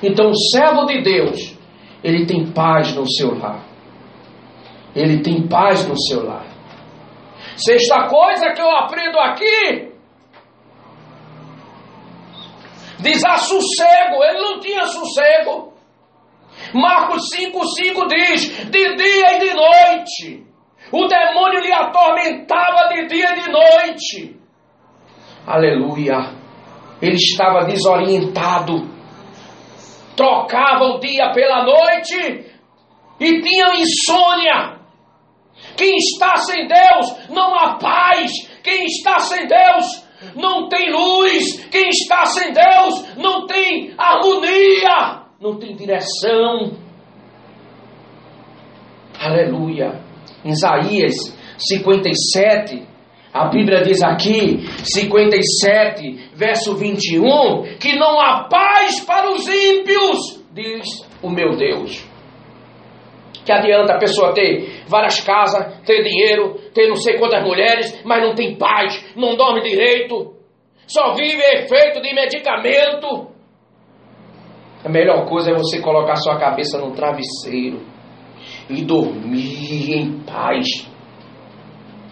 Então 0.02 0.30
o 0.30 0.37
servo 0.50 0.87
de 0.87 1.00
Deus, 1.02 1.56
ele 2.02 2.26
tem 2.26 2.50
paz 2.52 2.94
no 2.96 3.08
seu 3.08 3.38
lar. 3.38 3.64
Ele 4.96 5.22
tem 5.22 5.46
paz 5.46 5.87
no 5.88 5.96
seu 5.96 6.26
lar. 6.26 6.54
Sexta 7.57 8.09
coisa 8.09 8.53
que 8.53 8.61
eu 8.61 8.71
aprendo 8.71 9.19
aqui 9.19 9.95
desassossego, 13.05 14.25
ele 14.25 14.38
não 14.38 14.61
tinha 14.61 14.87
sossego. 14.87 15.75
Marcos 16.73 17.23
5,5 17.37 18.09
diz: 18.09 18.71
de 18.71 18.97
dia 18.97 19.37
e 19.37 19.38
de 19.40 19.55
noite. 19.55 20.47
O 20.90 21.07
demônio 21.07 21.61
lhe 21.61 21.73
atormentava 21.73 22.88
de 22.95 23.07
dia 23.07 23.31
e 23.33 23.40
de 23.40 23.51
noite. 23.51 24.37
Aleluia. 25.47 26.35
Ele 27.03 27.17
estava 27.17 27.64
desorientado. 27.67 28.88
Trocava 30.17 30.85
o 30.85 31.01
dia 31.01 31.33
pela 31.33 31.64
noite 31.64 32.47
e 33.21 33.40
tinha 33.43 33.75
insônia. 33.75 34.84
Quem 35.76 35.96
está 35.96 36.37
sem 36.37 36.66
Deus 36.66 37.28
não 37.30 37.54
há 37.54 37.76
paz. 37.76 38.30
Quem 38.62 38.84
está 38.87 39.18
sem 39.18 39.46
Deus 39.46 40.04
não 40.34 40.68
tem 40.68 40.92
luz. 40.92 41.64
Quem 41.70 41.88
está 41.88 42.24
sem 42.26 42.52
Deus 42.52 43.16
não 43.16 43.46
tem 43.46 43.94
harmonia, 43.98 45.24
não 45.40 45.58
tem 45.58 45.76
direção. 45.76 46.72
Aleluia. 49.20 50.00
Isaías 50.44 51.14
57, 51.58 52.82
a 53.32 53.48
Bíblia 53.48 53.82
diz 53.82 54.02
aqui, 54.02 54.66
57, 54.84 56.30
verso 56.34 56.76
21, 56.76 57.78
que 57.78 57.96
não 57.96 58.20
há 58.20 58.44
paz 58.48 59.00
para 59.00 59.32
os 59.32 59.46
ímpios, 59.48 60.44
diz 60.52 60.87
o 61.22 61.30
meu 61.30 61.56
Deus. 61.56 62.13
Que 63.44 63.52
adianta 63.52 63.94
a 63.94 63.98
pessoa 63.98 64.33
ter 64.33 64.85
várias 64.88 65.20
casas, 65.20 65.80
ter 65.85 66.02
dinheiro, 66.02 66.54
ter 66.72 66.88
não 66.88 66.96
sei 66.96 67.18
quantas 67.18 67.44
mulheres, 67.44 68.02
mas 68.04 68.22
não 68.22 68.35
tem 68.35 68.57
paz, 68.57 69.14
não 69.14 69.37
dorme 69.37 69.61
direito, 69.61 70.35
só 70.87 71.12
vive 71.14 71.42
efeito 71.57 72.00
de 72.00 72.14
medicamento. 72.14 73.28
A 74.85 74.88
melhor 74.88 75.26
coisa 75.26 75.50
é 75.50 75.54
você 75.54 75.80
colocar 75.80 76.16
sua 76.16 76.38
cabeça 76.38 76.78
no 76.78 76.92
travesseiro 76.92 77.80
e 78.68 78.83
dormir 78.83 79.94
em 79.94 80.20
paz. 80.24 80.66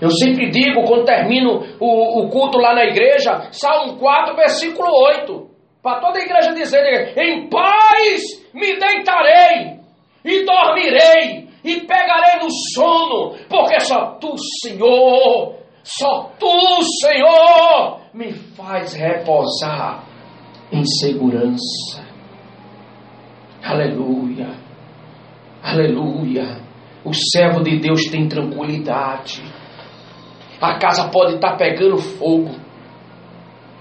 Eu 0.00 0.10
sempre 0.10 0.50
digo, 0.50 0.82
quando 0.84 1.04
termino 1.04 1.62
o, 1.78 2.22
o 2.22 2.28
culto 2.28 2.58
lá 2.58 2.74
na 2.74 2.84
igreja, 2.84 3.48
Salmo 3.52 3.98
4, 3.98 4.34
versículo 4.34 4.88
8. 5.20 5.46
Para 5.82 6.00
toda 6.00 6.18
a 6.18 6.22
igreja 6.22 6.52
dizer: 6.54 7.14
Em 7.16 7.48
paz 7.48 8.22
me 8.54 8.78
deitarei 8.78 9.81
e 10.24 10.44
dormirei, 10.44 11.48
e 11.64 11.80
pegarei 11.80 12.40
no 12.42 12.48
sono, 12.74 13.36
porque 13.48 13.80
só 13.80 14.18
tu, 14.20 14.34
Senhor, 14.62 15.62
Só 15.84 16.30
tu, 16.38 16.82
Senhor, 17.00 18.00
me 18.14 18.32
faz 18.32 18.94
repousar 18.94 20.04
em 20.70 20.84
segurança. 20.84 22.06
Aleluia. 23.62 24.50
Aleluia. 25.62 26.60
O 27.04 27.12
servo 27.12 27.62
de 27.62 27.80
Deus 27.80 28.04
tem 28.06 28.28
tranquilidade. 28.28 29.42
A 30.60 30.78
casa 30.78 31.08
pode 31.10 31.34
estar 31.34 31.56
pegando 31.56 31.98
fogo. 31.98 32.54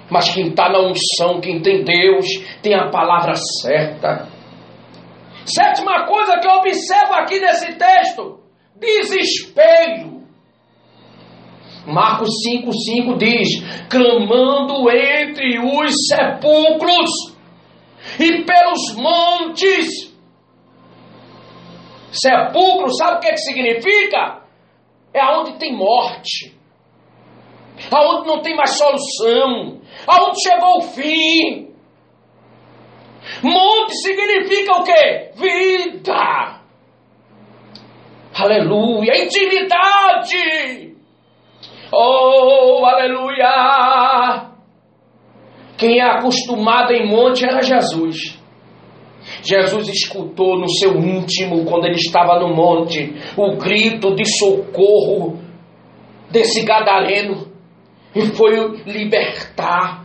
Mas 0.09 0.33
quem 0.33 0.47
está 0.47 0.69
na 0.69 0.79
unção, 0.79 1.39
quem 1.39 1.61
tem 1.61 1.83
Deus, 1.83 2.25
tem 2.63 2.73
a 2.73 2.89
palavra 2.89 3.33
certa. 3.61 4.27
Sétima 5.45 6.05
coisa 6.05 6.39
que 6.39 6.47
eu 6.47 6.51
observo 6.53 7.13
aqui 7.13 7.39
nesse 7.39 7.73
texto: 7.75 8.39
desespero. 8.75 10.21
Marcos 11.85 12.29
5,5 12.47 13.17
diz: 13.17 13.87
clamando 13.89 14.89
entre 14.89 15.59
os 15.59 15.93
sepulcros 16.07 17.09
e 18.19 18.43
pelos 18.43 18.95
montes. 18.95 20.11
Sepulcro, 22.11 22.93
sabe 22.93 23.17
o 23.17 23.19
que, 23.19 23.27
é 23.29 23.31
que 23.31 23.37
significa? 23.37 24.41
É 25.13 25.21
aonde 25.21 25.57
tem 25.57 25.75
morte, 25.75 26.55
aonde 27.91 28.27
não 28.27 28.41
tem 28.41 28.55
mais 28.55 28.77
solução, 28.77 29.81
aonde 30.07 30.41
chegou 30.41 30.77
o 30.77 30.81
fim. 30.81 31.70
Monte 33.43 33.95
significa 33.95 34.73
o 34.73 34.83
quê? 34.83 35.31
Vida. 35.35 36.61
Aleluia. 38.33 39.23
Intimidade. 39.23 40.95
Oh, 41.91 42.85
aleluia. 42.85 44.51
Quem 45.77 45.99
é 45.99 46.03
acostumado 46.03 46.93
em 46.93 47.07
monte 47.07 47.43
era 47.43 47.61
Jesus. 47.61 48.39
Jesus 49.43 49.87
escutou 49.89 50.57
no 50.59 50.69
seu 50.69 50.95
íntimo, 50.97 51.65
quando 51.65 51.85
ele 51.85 51.95
estava 51.95 52.39
no 52.39 52.55
monte, 52.55 53.13
o 53.35 53.57
grito 53.57 54.15
de 54.15 54.25
socorro 54.25 55.39
desse 56.29 56.63
gadareno 56.63 57.51
e 58.15 58.21
foi 58.27 58.83
libertar. 58.85 60.00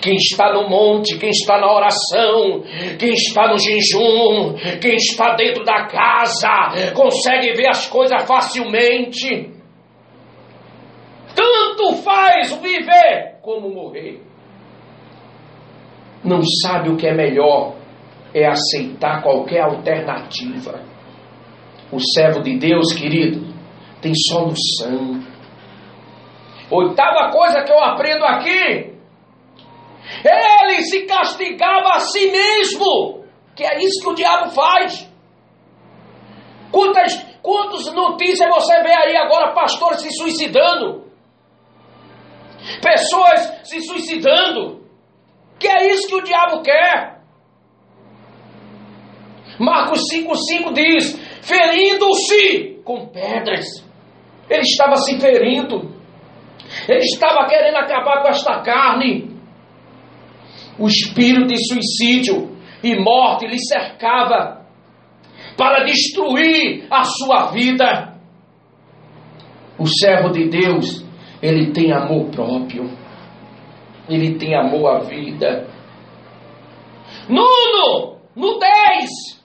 Quem 0.00 0.14
está 0.14 0.52
no 0.52 0.68
monte, 0.68 1.18
quem 1.18 1.30
está 1.30 1.58
na 1.58 1.72
oração, 1.72 2.62
quem 2.98 3.12
está 3.12 3.48
no 3.48 3.58
jejum, 3.58 4.54
quem 4.80 4.94
está 4.94 5.34
dentro 5.34 5.64
da 5.64 5.86
casa, 5.86 6.92
consegue 6.94 7.52
ver 7.54 7.68
as 7.68 7.88
coisas 7.88 8.22
facilmente. 8.24 9.50
Tanto 11.34 11.96
faz 12.02 12.54
viver 12.60 13.38
como 13.42 13.70
morrer. 13.70 14.20
Não 16.24 16.40
sabe 16.62 16.90
o 16.90 16.96
que 16.96 17.08
é 17.08 17.14
melhor, 17.14 17.74
é 18.32 18.46
aceitar 18.46 19.20
qualquer 19.22 19.62
alternativa. 19.62 20.80
O 21.90 21.98
servo 21.98 22.40
de 22.40 22.56
Deus, 22.56 22.92
querido, 22.92 23.52
tem 24.00 24.12
solução. 24.14 25.20
Oitava 26.70 27.30
coisa 27.32 27.64
que 27.64 27.72
eu 27.72 27.80
aprendo 27.80 28.24
aqui 28.24 28.91
ele 30.24 30.82
se 30.82 31.06
castigava 31.06 31.94
a 31.94 32.00
si 32.00 32.30
mesmo, 32.30 33.24
que 33.54 33.64
é 33.64 33.78
isso 33.78 34.02
que 34.02 34.10
o 34.10 34.14
diabo 34.14 34.50
faz. 34.50 35.08
Quantas, 36.70 37.14
quantas 37.42 37.92
notícias 37.92 38.48
você 38.48 38.82
vê 38.82 38.92
aí 38.92 39.16
agora, 39.16 39.52
pastores 39.52 40.00
se 40.00 40.10
suicidando, 40.12 41.04
pessoas 42.80 43.60
se 43.64 43.80
suicidando, 43.80 44.82
que 45.58 45.68
é 45.68 45.92
isso 45.92 46.08
que 46.08 46.14
o 46.14 46.22
diabo 46.22 46.62
quer. 46.62 47.20
Marcos 49.58 50.00
5,5 50.12 50.72
diz: 50.72 51.18
ferindo-se 51.42 52.80
com 52.84 53.06
pedras. 53.08 53.66
Ele 54.48 54.62
estava 54.62 54.96
se 54.96 55.20
ferindo, 55.20 55.94
ele 56.88 57.04
estava 57.04 57.46
querendo 57.46 57.76
acabar 57.76 58.22
com 58.22 58.28
esta 58.28 58.60
carne 58.62 59.31
o 60.78 60.86
espírito 60.86 61.46
de 61.46 61.56
suicídio 61.66 62.56
e 62.82 62.96
morte 62.98 63.46
lhe 63.46 63.58
cercava 63.58 64.66
para 65.56 65.84
destruir 65.84 66.86
a 66.90 67.04
sua 67.04 67.50
vida. 67.52 68.12
O 69.78 69.86
servo 69.86 70.30
de 70.30 70.48
Deus, 70.48 71.04
ele 71.42 71.72
tem 71.72 71.92
amor 71.92 72.30
próprio, 72.30 72.90
ele 74.08 74.38
tem 74.38 74.54
amor 74.54 74.96
à 74.96 74.98
vida. 75.00 75.68
Nuno, 77.28 78.18
no 78.34 78.58
10, 78.58 79.42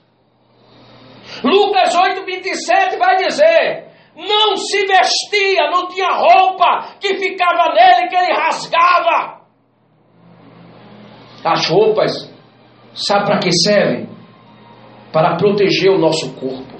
Lucas 1.44 1.94
8, 1.94 2.24
27 2.24 2.96
vai 2.96 3.16
dizer: 3.16 3.88
não 4.16 4.56
se 4.56 4.84
vestia, 4.86 5.70
não 5.70 5.86
tinha 5.86 6.10
roupa 6.10 6.96
que 7.00 7.16
ficava 7.16 7.72
nele, 7.72 8.08
que 8.08 8.16
ele 8.16 8.32
rasgava. 8.32 9.37
As 11.44 11.68
roupas, 11.68 12.32
sabe 12.94 13.26
para 13.26 13.38
que 13.38 13.52
servem? 13.52 14.08
Para 15.12 15.36
proteger 15.36 15.90
o 15.90 15.98
nosso 15.98 16.34
corpo. 16.34 16.78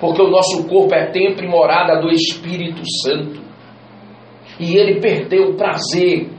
Porque 0.00 0.22
o 0.22 0.30
nosso 0.30 0.66
corpo 0.68 0.94
é 0.94 1.10
templo 1.10 1.44
e 1.44 1.48
morada 1.48 2.00
do 2.00 2.08
Espírito 2.10 2.82
Santo. 3.02 3.42
E 4.60 4.76
ele 4.76 5.00
perdeu 5.00 5.50
o 5.50 5.56
prazer 5.56 6.30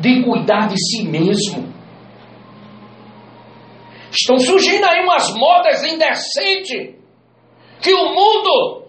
de 0.00 0.22
cuidar 0.22 0.68
de 0.68 0.76
si 0.76 1.04
mesmo. 1.04 1.72
Estão 4.10 4.38
surgindo 4.38 4.84
aí 4.84 5.02
umas 5.02 5.34
modas 5.34 5.84
indecentes 5.84 6.94
que 7.80 7.92
o 7.92 8.14
mundo 8.14 8.81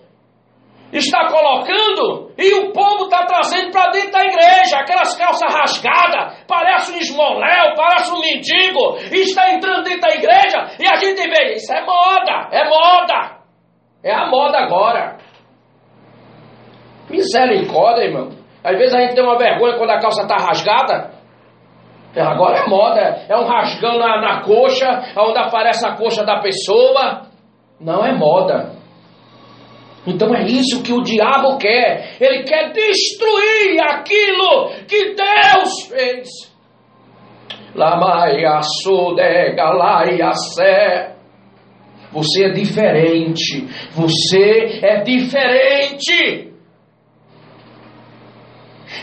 está 0.97 1.27
colocando 1.27 2.31
e 2.37 2.53
o 2.53 2.71
povo 2.71 3.05
está 3.05 3.25
trazendo 3.25 3.71
para 3.71 3.91
dentro 3.91 4.11
da 4.11 4.23
igreja, 4.23 4.77
aquelas 4.79 5.17
calças 5.17 5.53
rasgadas, 5.53 6.43
parece 6.47 6.91
um 6.91 6.97
esmoléu, 6.97 7.73
parece 7.75 8.11
um 8.11 8.19
mendigo, 8.19 8.97
e 9.11 9.21
está 9.21 9.51
entrando 9.51 9.83
dentro 9.83 10.01
da 10.01 10.15
igreja 10.15 10.75
e 10.79 10.87
a 10.87 10.95
gente 10.95 11.21
vê, 11.21 11.55
isso 11.55 11.73
é 11.73 11.81
moda, 11.81 12.49
é 12.51 12.69
moda, 12.69 13.37
é 14.03 14.13
a 14.13 14.27
moda 14.27 14.59
agora. 14.59 15.17
Misericórdia, 17.09 18.05
irmão. 18.05 18.29
Às 18.63 18.77
vezes 18.77 18.95
a 18.95 19.01
gente 19.01 19.15
tem 19.15 19.23
uma 19.23 19.37
vergonha 19.37 19.77
quando 19.77 19.89
a 19.89 19.99
calça 19.99 20.21
está 20.21 20.35
rasgada. 20.35 21.11
Agora 22.15 22.59
é 22.59 22.67
moda, 22.67 23.25
é 23.27 23.35
um 23.35 23.45
rasgão 23.45 23.97
na, 23.97 24.21
na 24.21 24.41
coxa, 24.41 24.87
onde 25.17 25.39
aparece 25.39 25.85
a 25.85 25.95
coxa 25.95 26.23
da 26.23 26.39
pessoa. 26.39 27.23
Não 27.79 28.05
é 28.05 28.13
moda. 28.13 28.82
Então 30.05 30.35
é 30.35 30.43
isso 30.43 30.83
que 30.83 30.91
o 30.91 31.01
diabo 31.01 31.57
quer. 31.57 32.17
Ele 32.19 32.43
quer 32.43 32.71
destruir 32.73 33.79
aquilo 33.81 34.71
que 34.87 35.15
Deus 35.15 35.87
fez. 35.87 36.29
Lamaia 37.73 38.61
sodega 38.83 39.69
laia 39.71 40.33
sé. 40.33 41.15
Você 42.11 42.45
é 42.45 42.49
diferente. 42.51 43.67
Você 43.91 44.79
é 44.83 45.01
diferente. 45.01 46.53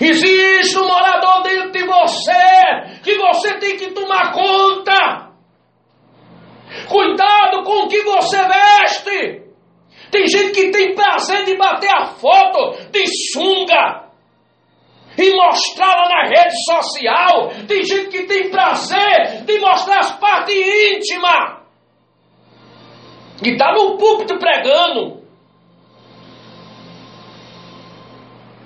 Existe 0.01 0.79
um 0.79 0.87
morador 0.87 1.43
dentro 1.43 1.73
de 1.73 1.85
você 1.85 3.01
que 3.03 3.17
você 3.17 3.59
tem 3.59 3.77
que 3.77 3.91
tomar 3.91 4.33
conta. 4.33 5.31
Cuidado 6.89 7.65
com 7.65 7.85
o 7.85 7.89
que 7.89 8.03
você 8.03 8.39
veste. 8.47 9.50
Tem 10.11 10.27
gente 10.27 10.53
que 10.53 10.71
tem 10.71 10.95
prazer 10.95 11.45
de 11.45 11.57
bater 11.57 11.91
a 11.91 12.07
foto 12.07 12.91
de 12.91 13.03
sunga 13.33 14.11
e 15.17 15.37
mostrá-la 15.37 16.09
na 16.09 16.23
rede 16.29 16.55
social. 16.65 17.51
Tem 17.67 17.85
gente 17.85 18.09
que 18.09 18.25
tem 18.25 18.51
prazer 18.51 19.45
de 19.45 19.59
mostrar 19.59 19.99
as 19.99 20.19
partes 20.19 20.55
íntimas. 20.57 21.61
E 23.43 23.51
está 23.51 23.73
no 23.73 23.97
púlpito 23.97 24.39
pregando. 24.39 25.21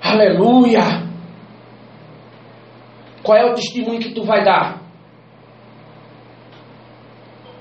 Aleluia! 0.01 1.05
Qual 3.23 3.37
é 3.37 3.45
o 3.45 3.55
testemunho 3.55 3.99
que 3.99 4.13
tu 4.13 4.23
vai 4.23 4.43
dar? 4.43 4.81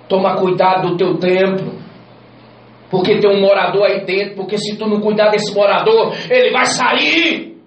Toma 0.09 0.37
cuidado 0.37 0.91
do 0.91 0.97
teu 0.97 1.19
templo. 1.19 1.84
Porque 2.95 3.19
tem 3.19 3.29
um 3.29 3.41
morador 3.41 3.87
aí 3.87 4.05
dentro, 4.05 4.37
porque 4.37 4.57
se 4.57 4.79
tu 4.79 4.87
não 4.87 5.01
cuidar 5.01 5.29
desse 5.31 5.53
morador, 5.53 6.15
ele 6.31 6.53
vai 6.53 6.65
sair. 6.65 7.61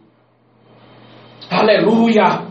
Aleluia! 1.52 2.48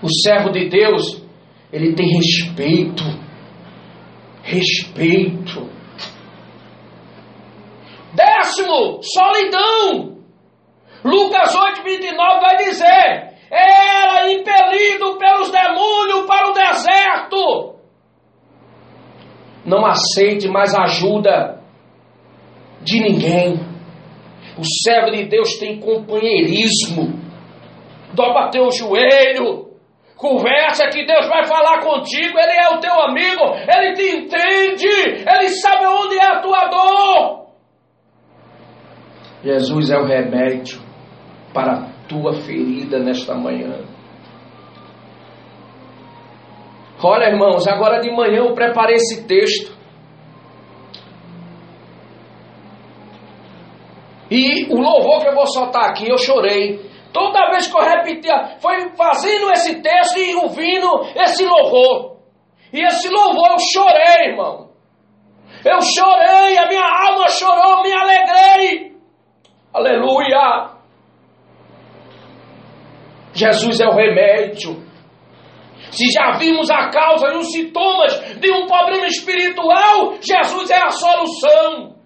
O 0.00 0.08
servo 0.22 0.50
de 0.52 0.68
Deus, 0.68 1.20
ele 1.72 1.96
tem 1.96 2.06
respeito. 2.14 3.02
Respeito. 4.44 5.68
Décimo, 8.14 9.00
solidão. 9.02 10.16
Lucas 11.04 11.56
8, 11.56 11.82
29 11.82 12.40
vai 12.40 12.56
dizer: 12.58 13.32
era 13.50 14.32
impelido 14.32 15.18
pelos 15.18 15.50
demônios 15.50 16.24
para 16.24 16.50
o 16.50 16.52
deserto. 16.52 17.71
Não 19.64 19.86
aceite 19.86 20.48
mais 20.48 20.74
ajuda 20.74 21.60
de 22.82 23.00
ninguém. 23.00 23.60
O 24.58 24.64
servo 24.84 25.10
de 25.10 25.24
Deus 25.24 25.56
tem 25.58 25.78
companheirismo. 25.80 27.18
Dobra 28.12 28.50
teu 28.50 28.70
joelho. 28.70 29.70
Conversa 30.16 30.88
que 30.88 31.04
Deus 31.04 31.26
vai 31.28 31.44
falar 31.46 31.80
contigo. 31.80 32.38
Ele 32.38 32.52
é 32.52 32.74
o 32.74 32.80
teu 32.80 32.94
amigo. 33.02 33.42
Ele 33.68 33.92
te 33.94 34.16
entende. 34.16 35.24
Ele 35.26 35.48
sabe 35.48 35.86
onde 35.86 36.16
é 36.16 36.26
a 36.26 36.40
tua 36.40 36.68
dor. 36.68 37.42
Jesus 39.42 39.90
é 39.90 39.98
o 39.98 40.04
remédio 40.04 40.80
para 41.52 41.72
a 41.72 41.88
tua 42.08 42.34
ferida 42.34 42.98
nesta 42.98 43.34
manhã. 43.34 43.91
Olha, 47.04 47.26
irmãos, 47.26 47.66
agora 47.66 48.00
de 48.00 48.10
manhã 48.10 48.44
eu 48.44 48.54
preparei 48.54 48.94
esse 48.94 49.26
texto. 49.26 49.76
E 54.30 54.72
o 54.72 54.80
louvor 54.80 55.20
que 55.20 55.28
eu 55.28 55.34
vou 55.34 55.46
soltar 55.46 55.90
aqui, 55.90 56.08
eu 56.08 56.16
chorei. 56.16 56.78
Toda 57.12 57.50
vez 57.50 57.66
que 57.66 57.76
eu 57.76 57.82
repetia, 57.82 58.56
foi 58.60 58.88
fazendo 58.96 59.50
esse 59.50 59.82
texto 59.82 60.16
e 60.16 60.34
ouvindo 60.36 60.88
esse 61.16 61.44
louvor. 61.44 62.18
E 62.72 62.80
esse 62.80 63.08
louvor 63.08 63.50
eu 63.50 63.58
chorei, 63.58 64.30
irmão. 64.30 64.70
Eu 65.64 65.80
chorei, 65.82 66.56
a 66.56 66.66
minha 66.68 67.08
alma 67.08 67.28
chorou, 67.28 67.82
me 67.82 67.92
alegrei. 67.92 68.96
Aleluia. 69.74 70.70
Jesus 73.34 73.80
é 73.80 73.86
o 73.86 73.94
remédio. 73.94 74.91
Se 75.92 76.10
já 76.10 76.38
vimos 76.38 76.70
a 76.70 76.88
causa 76.88 77.28
e 77.28 77.36
os 77.36 77.52
sintomas 77.52 78.12
de 78.40 78.50
um 78.50 78.66
problema 78.66 79.06
espiritual, 79.06 80.14
Jesus 80.20 80.70
é 80.70 80.82
a 80.82 80.90
solução. 80.90 81.96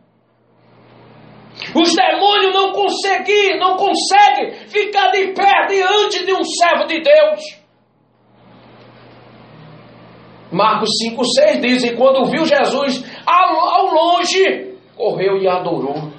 Os 1.72 1.94
demônios 1.94 2.53
não 2.53 2.72
conseguem, 2.72 3.59
não 3.59 3.77
conseguem 3.77 4.68
ficar 4.68 5.11
de 5.12 5.33
pé 5.33 5.66
diante 5.68 6.27
de 6.27 6.33
um 6.33 6.42
servo 6.44 6.87
de 6.87 7.01
Deus. 7.01 7.66
Marcos 10.51 10.90
5,6 11.05 11.61
diz: 11.61 11.85
E 11.85 11.96
quando 11.96 12.29
viu 12.29 12.44
Jesus 12.44 13.05
ao, 13.25 13.87
longe, 13.87 14.75
correu 14.96 15.38
e 15.38 15.49
adorou. 15.49 16.12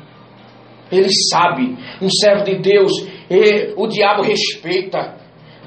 Ele 0.89 1.09
sabe, 1.29 1.77
um 2.01 2.09
servo 2.09 2.45
de 2.45 2.59
Deus, 2.59 2.91
e 3.29 3.73
o 3.75 3.87
diabo 3.87 4.21
respeita. 4.21 5.16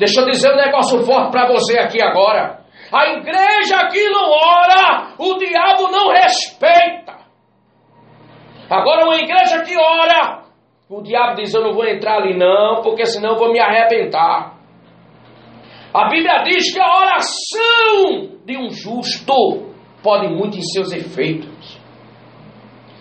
Deixa 0.01 0.23
eu 0.23 0.25
dizer 0.25 0.51
um 0.55 0.57
negócio 0.57 1.05
forte 1.05 1.31
para 1.31 1.47
você 1.47 1.79
aqui 1.79 2.03
agora. 2.03 2.61
A 2.91 3.11
igreja 3.19 3.87
que 3.93 4.09
não 4.09 4.31
ora, 4.31 5.13
o 5.19 5.37
diabo 5.37 5.91
não 5.91 6.09
respeita. 6.09 7.19
Agora, 8.71 9.05
uma 9.05 9.17
igreja 9.17 9.63
que 9.63 9.77
ora, 9.77 10.45
o 10.89 11.03
diabo 11.03 11.35
diz: 11.35 11.53
Eu 11.53 11.63
não 11.63 11.75
vou 11.75 11.87
entrar 11.87 12.17
ali, 12.17 12.35
não, 12.35 12.81
porque 12.83 13.05
senão 13.05 13.33
eu 13.33 13.39
vou 13.39 13.53
me 13.53 13.61
arrebentar. 13.61 14.55
A 15.93 16.09
Bíblia 16.09 16.45
diz 16.45 16.73
que 16.73 16.81
a 16.81 17.01
oração 17.01 18.39
de 18.47 18.57
um 18.57 18.71
justo 18.71 19.71
pode 20.03 20.29
muito 20.29 20.57
em 20.57 20.63
seus 20.63 20.93
efeitos. 20.93 21.79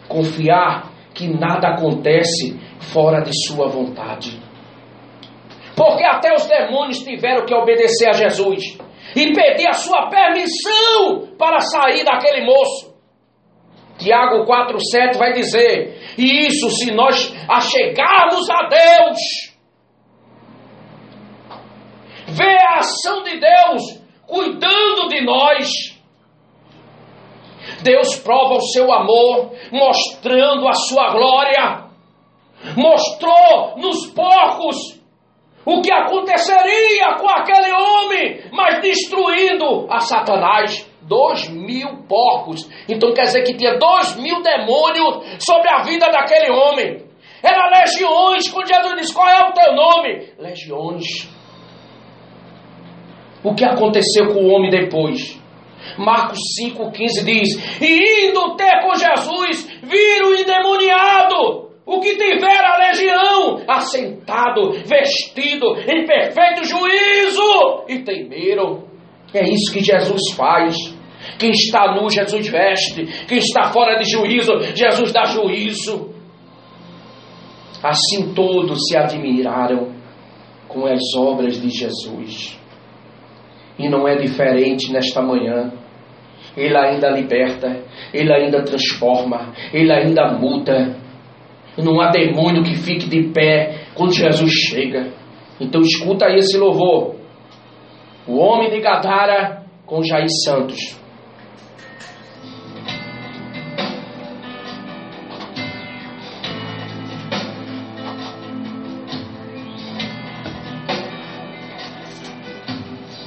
Confiar 0.09 0.91
que 1.13 1.29
nada 1.29 1.69
acontece 1.69 2.59
fora 2.91 3.21
de 3.21 3.31
sua 3.47 3.69
vontade. 3.69 4.48
Porque 5.79 6.03
até 6.03 6.33
os 6.33 6.45
demônios 6.45 6.99
tiveram 6.99 7.45
que 7.45 7.55
obedecer 7.55 8.09
a 8.09 8.11
Jesus 8.11 8.77
e 9.15 9.31
pedir 9.31 9.69
a 9.69 9.71
sua 9.71 10.09
permissão 10.09 11.37
para 11.37 11.61
sair 11.61 12.03
daquele 12.03 12.45
moço. 12.45 12.93
Tiago 13.97 14.45
4,7 14.45 15.17
vai 15.17 15.31
dizer: 15.31 16.15
E 16.17 16.47
isso 16.47 16.69
se 16.71 16.91
nós 16.91 17.33
achegarmos 17.47 18.49
a 18.49 18.67
Deus, 18.67 19.19
ver 22.27 22.59
a 22.59 22.79
ação 22.79 23.23
de 23.23 23.39
Deus 23.39 24.03
cuidando 24.27 25.07
de 25.07 25.23
nós. 25.23 25.97
Deus 27.83 28.19
prova 28.19 28.55
o 28.55 28.61
seu 28.73 28.91
amor, 28.91 29.53
mostrando 29.71 30.67
a 30.67 30.73
sua 30.73 31.09
glória. 31.11 31.85
Mostrou 32.75 33.77
nos 33.77 34.07
porcos 34.07 34.98
o 35.69 35.81
que 35.83 35.91
aconteceria 35.91 37.13
com 37.19 37.29
aquele 37.29 37.71
homem, 37.71 38.41
mas 38.51 38.81
destruindo 38.81 39.85
a 39.87 39.99
Satanás 39.99 40.89
dois 41.03 41.47
mil 41.49 42.05
porcos. 42.07 42.67
Então 42.87 43.13
quer 43.13 43.23
dizer 43.23 43.43
que 43.43 43.55
tinha 43.55 43.77
dois 43.77 44.15
mil 44.15 44.41
demônios 44.41 45.43
sobre 45.45 45.69
a 45.69 45.83
vida 45.83 46.09
daquele 46.09 46.51
homem. 46.51 47.05
Era 47.43 47.69
legiões. 47.81 48.49
Quando 48.49 48.67
Jesus 48.67 48.95
disse: 48.99 49.13
Qual 49.13 49.29
é 49.29 49.47
o 49.47 49.53
teu 49.53 49.75
nome? 49.75 50.33
Legiões. 50.39 51.05
O 53.43 53.53
que 53.53 53.63
aconteceu 53.63 54.33
com 54.33 54.45
o 54.45 54.49
homem 54.49 54.71
depois? 54.71 55.39
Marcos 55.99 56.39
5,15 56.59 57.25
diz: 57.25 57.81
E 57.81 58.27
indo 58.27 58.55
ter 58.55 58.81
com 58.81 58.95
Jesus, 58.95 59.67
viram 59.83 60.29
o 60.29 60.35
endemoniado, 60.35 61.68
o 61.89 61.99
que 61.99 62.15
tivera 62.15 62.75
a 62.75 62.87
legião, 62.87 63.61
assentado, 63.67 64.73
vestido, 64.85 65.75
em 65.87 66.05
perfeito 66.05 66.63
juízo, 66.63 67.83
e 67.87 68.03
temeram. 68.03 68.83
É 69.33 69.43
isso 69.49 69.73
que 69.73 69.83
Jesus 69.83 70.31
faz. 70.35 70.75
Quem 71.39 71.49
está 71.49 71.95
nu, 71.95 72.07
Jesus 72.07 72.47
veste. 72.47 73.25
Quem 73.27 73.39
está 73.39 73.71
fora 73.73 73.97
de 73.97 74.07
juízo, 74.07 74.51
Jesus 74.75 75.11
dá 75.11 75.25
juízo. 75.25 76.13
Assim 77.83 78.35
todos 78.35 78.77
se 78.87 78.95
admiraram 78.95 79.91
com 80.67 80.85
as 80.85 81.01
obras 81.17 81.59
de 81.59 81.69
Jesus. 81.69 82.55
E 83.79 83.89
não 83.89 84.07
é 84.07 84.15
diferente 84.15 84.93
nesta 84.93 85.23
manhã. 85.23 85.73
Ele 86.55 86.77
ainda 86.77 87.09
liberta, 87.09 87.83
ele 88.13 88.31
ainda 88.31 88.63
transforma, 88.63 89.53
ele 89.73 89.91
ainda 89.91 90.33
muda. 90.33 91.08
Não 91.77 92.01
há 92.01 92.09
demônio 92.11 92.63
que 92.63 92.75
fique 92.75 93.07
de 93.07 93.29
pé 93.29 93.85
quando 93.95 94.13
Jesus 94.13 94.51
chega. 94.51 95.13
Então 95.59 95.81
escuta 95.81 96.25
aí 96.25 96.35
esse 96.35 96.57
louvor. 96.57 97.15
O 98.27 98.37
homem 98.37 98.69
de 98.69 98.79
Gadara 98.79 99.65
com 99.85 100.03
Jair 100.03 100.27
Santos. 100.43 100.97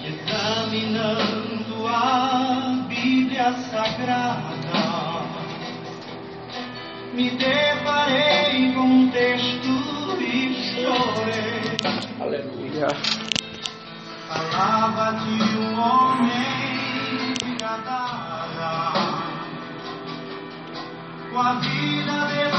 Examinando 0.04 1.86
a 1.88 2.86
Bíblia 2.88 3.52
Sagrada, 3.52 4.52
me 7.12 7.30
deparei 7.30 7.61
Aleluia. 12.32 12.88
Falava 14.26 15.18
de 15.18 15.58
um 15.58 15.78
homem 15.78 17.34
de 17.34 17.58
com 21.30 21.38
a 21.38 21.52
vida 21.60 22.51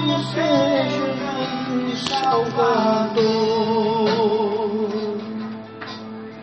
conhecer 0.00 0.88
o 1.70 1.96
Salvador. 1.96 3.20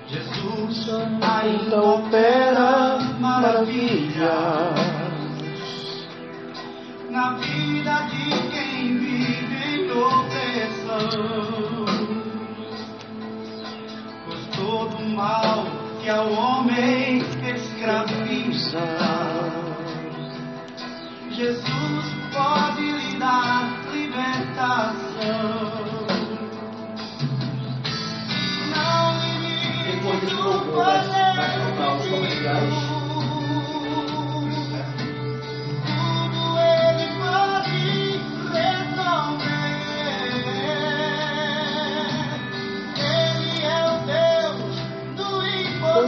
Jesus 0.07 0.89
ainda 1.21 1.81
opera 1.81 2.99
maravilhas 3.19 4.66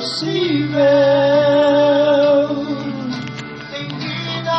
impossível. 0.10 0.80
Tem 3.72 3.88
vida 3.88 4.52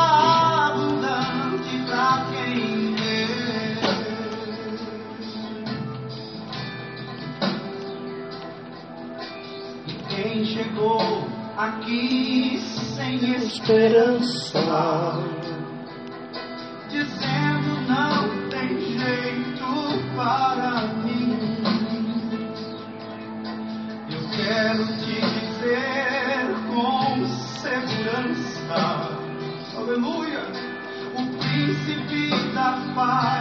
abundante 0.69 1.75
pra 1.87 2.27
quem 2.31 2.95
crê. 2.95 3.27
Quem 10.09 10.45
chegou 10.45 11.03
aqui 11.57 12.59
sem 12.61 13.35
esperança, 13.35 14.61
da 33.07 33.40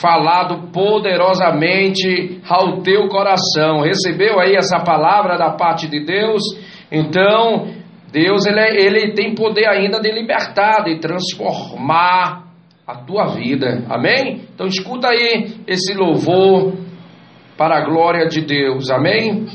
falado 0.00 0.70
poderosamente 0.72 2.40
ao 2.48 2.82
teu 2.82 3.08
coração. 3.08 3.80
Recebeu 3.80 4.40
aí 4.40 4.56
essa 4.56 4.80
palavra 4.80 5.38
da 5.38 5.50
parte 5.50 5.88
de 5.88 6.04
Deus? 6.04 6.42
Então, 6.90 7.68
Deus 8.12 8.44
ele, 8.46 8.60
é- 8.60 8.84
ele 8.84 9.12
tem 9.14 9.34
poder 9.34 9.66
ainda 9.68 10.00
de 10.00 10.10
libertar, 10.12 10.84
de 10.84 10.98
transformar 10.98 12.44
a 12.86 12.94
tua 12.96 13.34
vida. 13.34 13.84
Amém? 13.88 14.42
Então 14.54 14.66
escuta 14.66 15.08
aí 15.08 15.56
esse 15.66 15.94
louvor 15.94 16.74
para 17.56 17.78
a 17.78 17.84
glória 17.84 18.26
de 18.26 18.40
Deus. 18.42 18.90
Amém? 18.90 19.46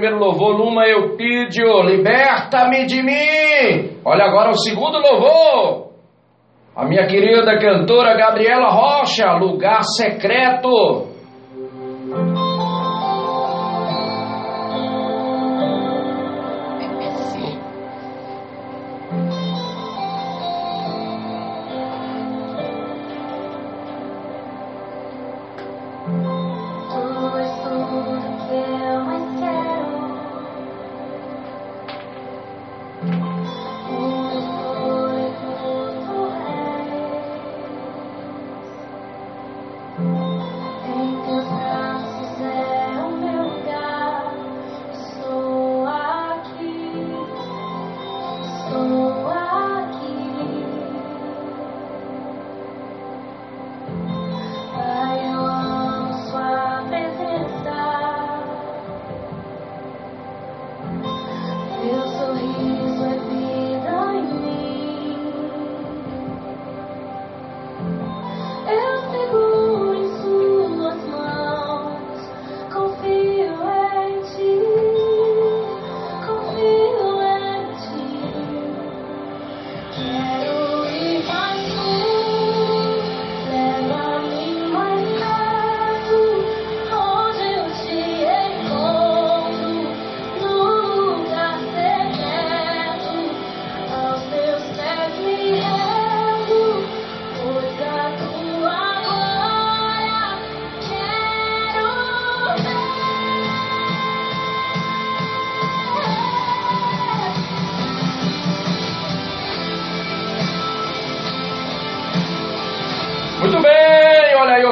primeiro 0.00 0.18
louvor, 0.18 0.56
Luma 0.56 0.84
pido, 1.18 1.82
liberta-me 1.82 2.86
de 2.86 3.02
mim. 3.02 3.98
Olha 4.02 4.24
agora 4.24 4.50
o 4.50 4.58
segundo 4.58 4.98
louvor. 4.98 5.90
A 6.74 6.86
minha 6.86 7.06
querida 7.06 7.58
cantora 7.58 8.16
Gabriela 8.16 8.70
Rocha, 8.70 9.30
lugar 9.34 9.82
secreto. 9.82 11.09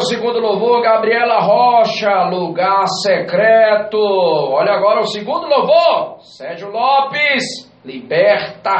segundo 0.08 0.40
louvor, 0.40 0.82
Gabriela 0.82 1.38
Rocha, 1.38 2.30
lugar 2.30 2.86
secreto. 2.86 3.98
Olha 3.98 4.72
agora 4.72 5.00
o 5.00 5.06
segundo 5.06 5.46
louvor, 5.46 6.20
Sérgio 6.20 6.70
Lopes, 6.70 7.70
libertação. 7.84 8.78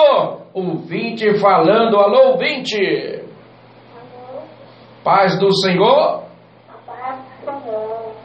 ouvinte 0.53 1.39
falando 1.39 1.99
alô 1.99 2.33
ouvinte 2.33 3.23
paz 5.03 5.39
do 5.39 5.51
Senhor 5.57 6.25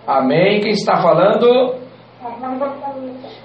amém 0.05 0.59
quem 0.59 0.71
está 0.71 0.97
falando 0.97 1.85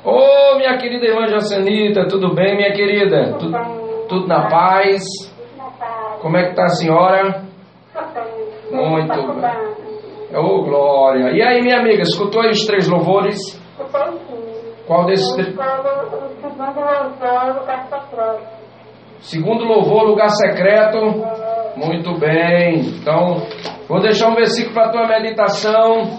Ô 0.02 0.12
oh, 0.12 0.56
minha 0.56 0.78
querida 0.78 1.04
irmã 1.06 1.28
Jocenita 1.28 2.08
tudo 2.08 2.34
bem 2.34 2.56
minha 2.56 2.72
querida 2.72 3.34
tudo, 3.38 3.56
tudo 4.08 4.26
na 4.26 4.48
paz 4.48 5.04
como 6.20 6.36
é 6.36 6.42
que 6.44 6.50
está 6.50 6.64
a 6.64 6.70
senhora 6.70 7.44
muito 8.72 9.32
bem 9.34 9.69
Oh, 10.32 10.62
glória. 10.62 11.32
E 11.32 11.42
aí, 11.42 11.60
minha 11.60 11.80
amiga, 11.80 12.02
escutou 12.02 12.42
aí 12.42 12.50
os 12.50 12.64
três 12.64 12.88
louvores? 12.88 13.36
Qual 14.86 15.04
desses 15.06 15.32
três? 15.34 15.56
Segundo 19.20 19.64
louvor, 19.64 20.04
lugar 20.04 20.28
secreto. 20.30 20.98
Muito 21.76 22.18
bem. 22.18 22.80
Então, 22.80 23.42
vou 23.88 24.00
deixar 24.00 24.28
um 24.28 24.34
versículo 24.34 24.74
para 24.74 24.86
a 24.86 24.90
tua 24.90 25.08
meditação. 25.08 26.18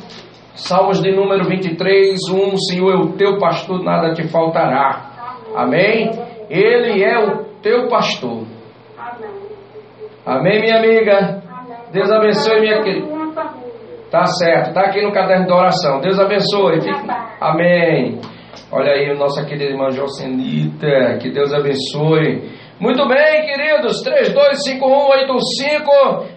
Salmos 0.55 1.01
de 1.01 1.15
número 1.15 1.45
23, 1.45 2.19
1. 2.29 2.57
Senhor 2.57 2.91
é 2.91 2.97
o 2.97 3.13
teu 3.13 3.39
pastor, 3.39 3.81
nada 3.81 4.13
te 4.13 4.27
faltará. 4.27 5.09
Amém? 5.55 6.11
Ele 6.49 7.03
é 7.03 7.17
o 7.17 7.45
teu 7.61 7.87
pastor. 7.87 8.43
Amém, 10.25 10.61
minha 10.61 10.77
amiga? 10.77 11.41
Deus 11.91 12.11
abençoe, 12.11 12.59
minha 12.59 12.81
querida. 12.81 13.20
Tá 14.11 14.25
certo, 14.25 14.73
tá 14.73 14.81
aqui 14.81 15.01
no 15.01 15.13
caderno 15.13 15.45
de 15.45 15.53
oração. 15.53 16.01
Deus 16.01 16.19
abençoe. 16.19 16.81
Fique... 16.81 17.09
Amém. 17.39 18.19
Olha 18.69 18.91
aí, 18.91 19.17
nossa 19.17 19.45
querida 19.45 19.71
irmã 19.71 19.89
Jocenita, 19.89 21.17
que 21.21 21.31
Deus 21.31 21.53
abençoe. 21.53 22.59
Muito 22.77 23.07
bem, 23.07 23.45
queridos, 23.45 24.03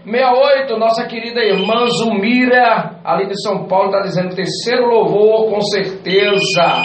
32518568, 0.06 0.76
nossa 0.78 1.04
querida 1.06 1.40
irmã 1.40 1.86
Zumira, 1.86 3.00
ali 3.02 3.26
de 3.26 3.42
São 3.42 3.66
Paulo, 3.66 3.86
está 3.86 4.02
dizendo 4.02 4.36
terceiro 4.36 4.86
louvor, 4.86 5.50
com 5.50 5.60
certeza. 5.62 6.84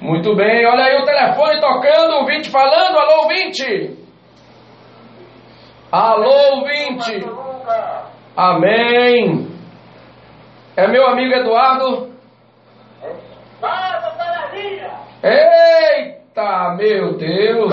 Muito 0.00 0.34
bem, 0.34 0.66
olha 0.66 0.84
aí 0.84 0.96
o 1.00 1.04
telefone 1.04 1.60
tocando, 1.60 2.14
ouvinte 2.20 2.50
falando, 2.50 2.98
alô 2.98 3.22
ouvinte. 3.22 3.98
Alô 5.92 6.56
ouvinte. 6.56 7.24
Amém. 8.36 9.53
É 10.76 10.88
meu 10.88 11.06
amigo 11.06 11.34
Eduardo? 11.34 12.12
Eita, 15.22 16.74
meu 16.76 17.16
Deus! 17.16 17.72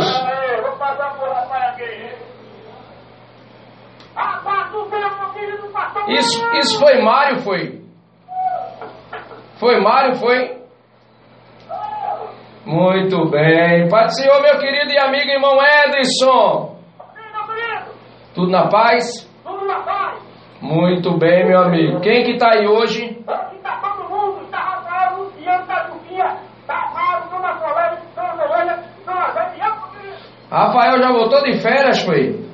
Isso, 6.08 6.46
isso 6.60 6.80
foi 6.80 7.02
Mário, 7.02 7.40
foi? 7.42 7.82
Foi 9.60 9.80
Mário, 9.82 10.16
foi? 10.16 10.62
Muito 12.66 13.30
bem. 13.30 13.90
Pai 13.90 14.06
do 14.06 14.14
Senhor, 14.14 14.42
meu 14.42 14.60
querido 14.60 14.92
e 14.92 14.98
amigo 15.00 15.30
irmão 15.30 15.58
Edson. 15.64 16.78
Tudo 18.36 18.52
na 18.52 18.68
paz? 18.68 19.30
Tudo 19.44 19.66
na 19.66 19.82
paz. 19.82 20.31
Muito 20.62 21.18
bem, 21.18 21.48
meu 21.48 21.60
amigo. 21.60 22.00
Quem 22.02 22.24
que 22.24 22.34
está 22.34 22.52
aí 22.54 22.68
hoje? 22.68 23.04
Aqui 23.28 23.56
está 23.56 23.78
todo 23.78 24.08
mundo. 24.10 24.44
Está 24.44 24.60
Rafael, 24.60 25.24
Luciano, 25.24 25.66
Sofia, 25.66 26.38
está 26.62 26.92
Mário, 26.94 27.30
Dona 27.32 27.54
Dona 27.54 28.84
Dona 29.06 29.32
Zé, 29.34 29.52
Rafael 30.52 31.00
já 31.00 31.12
voltou 31.12 31.42
de 31.44 31.60
férias, 31.62 32.02
foi? 32.04 32.46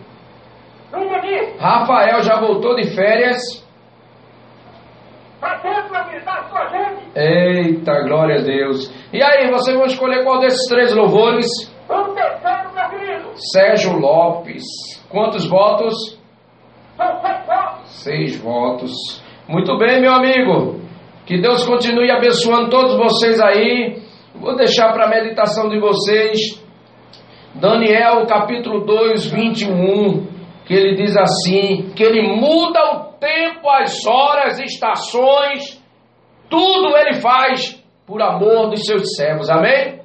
Não 0.91 1.03
entendi. 1.03 1.57
Rafael 1.59 2.21
já 2.21 2.39
voltou 2.39 2.75
de 2.75 2.95
férias. 2.95 3.37
Está 5.35 5.55
dentro, 5.57 5.91
meu 5.91 6.03
filho, 6.05 6.19
está 6.19 6.43
com 6.43 6.57
a 6.57 6.67
gente. 6.67 7.01
Eita, 7.15 8.03
glória 8.03 8.39
a 8.39 8.43
Deus. 8.43 8.89
E 9.11 9.21
aí, 9.21 9.51
vocês 9.51 9.75
vão 9.75 9.85
escolher 9.85 10.23
qual 10.23 10.39
desses 10.39 10.67
três 10.69 10.95
louvores? 10.95 11.47
Terceiro, 11.87 12.73
meu 12.73 12.89
querido. 12.89 13.31
Sérgio 13.51 13.93
Lopes. 13.99 14.63
Quantos 15.09 15.47
votos? 15.49 16.16
São 16.97 17.21
seis 17.21 17.45
votos. 17.45 17.89
Seis 17.89 18.37
votos. 18.37 19.23
Muito 19.47 19.77
bem, 19.77 20.01
meu 20.01 20.13
amigo. 20.13 20.81
Que 21.25 21.39
Deus 21.39 21.65
continue 21.65 22.09
abençoando 22.09 22.69
todos 22.69 22.97
vocês 22.97 23.39
aí. 23.39 24.01
Vou 24.35 24.55
deixar 24.55 24.91
para 24.93 25.05
a 25.05 25.09
meditação 25.09 25.69
de 25.69 25.79
vocês. 25.79 26.63
Daniel 27.55 28.25
capítulo 28.25 28.85
2, 28.85 29.31
21. 29.31 30.27
Que 30.65 30.73
ele 30.73 30.95
diz 30.95 31.15
assim: 31.15 31.91
que 31.95 32.03
ele 32.03 32.21
muda 32.35 32.79
o 32.93 33.13
tempo, 33.19 33.69
as 33.69 34.05
horas, 34.05 34.59
estações, 34.59 35.81
tudo 36.49 36.95
ele 36.97 37.13
faz 37.21 37.83
por 38.05 38.21
amor 38.21 38.69
dos 38.69 38.85
seus 38.85 39.15
servos. 39.15 39.49
Amém? 39.49 39.99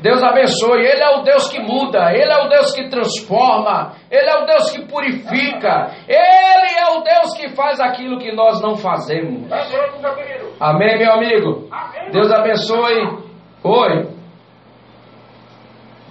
Deus 0.00 0.22
abençoe. 0.22 0.80
Ele 0.80 1.02
é 1.02 1.18
o 1.18 1.22
Deus 1.22 1.48
que 1.48 1.58
muda, 1.60 2.12
Ele 2.12 2.30
é 2.30 2.44
o 2.44 2.48
Deus 2.48 2.72
que 2.74 2.88
transforma, 2.88 3.92
Ele 4.10 4.28
é 4.28 4.42
o 4.42 4.46
Deus 4.46 4.70
que 4.70 4.86
purifica, 4.86 5.90
Ele 6.08 6.78
é 6.78 6.98
o 6.98 7.02
Deus 7.02 7.36
que 7.36 7.48
faz 7.54 7.80
aquilo 7.80 8.18
que 8.18 8.32
nós 8.32 8.60
não 8.60 8.76
fazemos. 8.76 9.50
Amém, 10.60 10.98
meu 10.98 11.12
amigo? 11.12 11.68
Deus 12.12 12.32
abençoe. 12.32 13.26
Oi. 13.64 14.16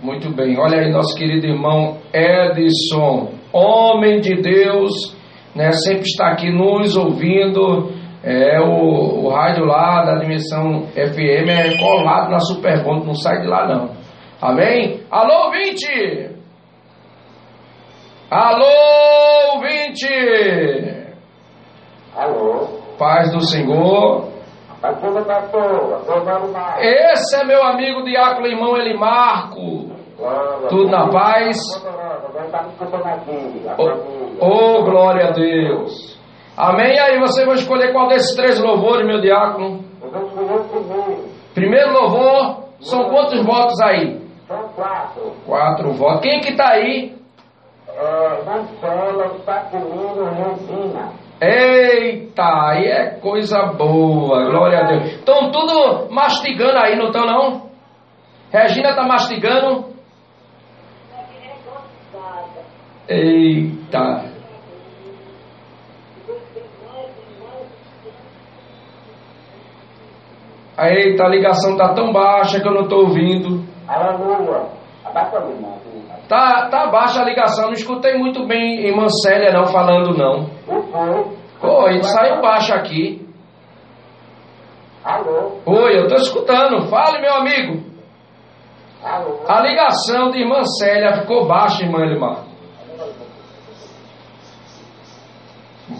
Muito 0.02 0.30
bem, 0.36 0.60
olha 0.60 0.80
aí 0.80 0.92
nosso 0.92 1.18
querido 1.18 1.48
irmão 1.48 1.98
Edson, 2.14 3.32
homem 3.52 4.20
de 4.20 4.36
Deus, 4.36 4.92
né, 5.56 5.72
sempre 5.72 6.04
está 6.04 6.28
aqui 6.28 6.52
nos 6.52 6.96
ouvindo. 6.96 7.90
É, 8.26 8.60
o, 8.60 9.26
o 9.26 9.30
rádio 9.30 9.66
lá 9.66 10.04
da 10.04 10.16
dimensão 10.16 10.88
FM 10.88 11.48
é 11.48 11.78
colado 11.78 12.32
na 12.32 12.40
Superbond, 12.40 13.06
não 13.06 13.14
sai 13.14 13.42
de 13.42 13.48
lá 13.48 13.68
não. 13.68 13.92
Amém? 14.42 15.02
Alô, 15.12 15.46
ouvinte! 15.46 16.32
Alô, 18.32 18.66
ouvinte! 19.54 21.06
Alô. 22.18 22.68
Paz 22.98 23.32
do 23.32 23.42
Senhor. 23.42 24.34
Tomando 24.82 26.52
mais. 26.52 26.84
Esse 26.84 27.36
é 27.42 27.46
meu 27.46 27.64
amigo 27.64 28.04
diácono 28.04 28.48
irmão 28.48 28.76
Elimarco. 28.76 29.92
Tudo 30.70 30.90
na 30.90 31.10
paz? 31.10 31.58
A 33.68 33.82
Ô 34.42 34.80
oh, 34.80 34.84
glória 34.84 35.28
a 35.28 35.32
Deus. 35.32 36.20
Amém? 36.58 37.00
Aí, 37.00 37.20
você 37.20 37.46
vai 37.46 37.56
escolher 37.56 37.92
qual 37.92 38.08
desses 38.08 38.36
três 38.36 38.62
louvores, 38.62 39.06
meu 39.06 39.20
diácono? 39.22 39.84
Primeiro. 41.54 41.92
Louvor, 41.92 42.66
são 42.80 43.10
quantos 43.10 43.44
votos 43.46 43.80
aí? 43.82 44.22
São 44.48 44.70
quatro. 44.70 45.34
Quatro 45.46 45.92
votos. 45.94 46.22
Quem 46.22 46.40
que 46.40 46.56
tá 46.56 46.70
aí? 46.70 47.16
É, 47.88 48.44
Marcela, 48.44 49.32
Regina. 50.32 51.12
Eita, 51.42 52.44
aí 52.44 52.86
é 52.86 53.20
coisa 53.20 53.74
boa, 53.78 54.50
glória 54.50 54.80
a 54.80 54.84
Deus. 54.84 55.04
Estão 55.16 55.52
tudo 55.52 56.10
mastigando 56.10 56.78
aí, 56.78 56.96
não 56.96 57.08
estão 57.08 57.26
não? 57.26 57.70
Regina 58.52 58.96
tá 58.96 59.04
mastigando? 59.04 59.94
Eita. 63.08 64.35
Eita, 70.78 71.24
a 71.24 71.30
ligação 71.30 71.78
tá 71.78 71.94
tão 71.94 72.12
baixa 72.12 72.60
que 72.60 72.68
eu 72.68 72.74
não 72.74 72.88
tô 72.88 72.98
ouvindo. 72.98 73.64
Tá, 76.28 76.68
tá 76.70 76.88
baixa 76.88 77.22
a 77.22 77.26
ligação, 77.26 77.68
não 77.68 77.74
escutei 77.74 78.18
muito 78.18 78.46
bem 78.46 78.86
irmã 78.86 79.08
Célia 79.08 79.54
não 79.54 79.68
falando 79.68 80.18
não. 80.18 80.50
Foi. 81.62 81.94
Oi, 81.94 82.04
saiu 82.04 82.42
baixo 82.42 82.74
aqui. 82.74 83.26
Alô. 85.04 85.60
Oi, 85.66 86.00
eu 86.00 86.08
tô 86.08 86.16
escutando. 86.16 86.88
Fale, 86.90 87.22
meu 87.22 87.36
amigo. 87.36 87.84
Alô? 89.04 89.40
A 89.48 89.62
ligação 89.62 90.32
de 90.32 90.40
irmã 90.40 90.64
Célia 90.64 91.22
ficou 91.22 91.48
baixa, 91.48 91.84
irmã 91.84 92.00
Elimar. 92.00 92.44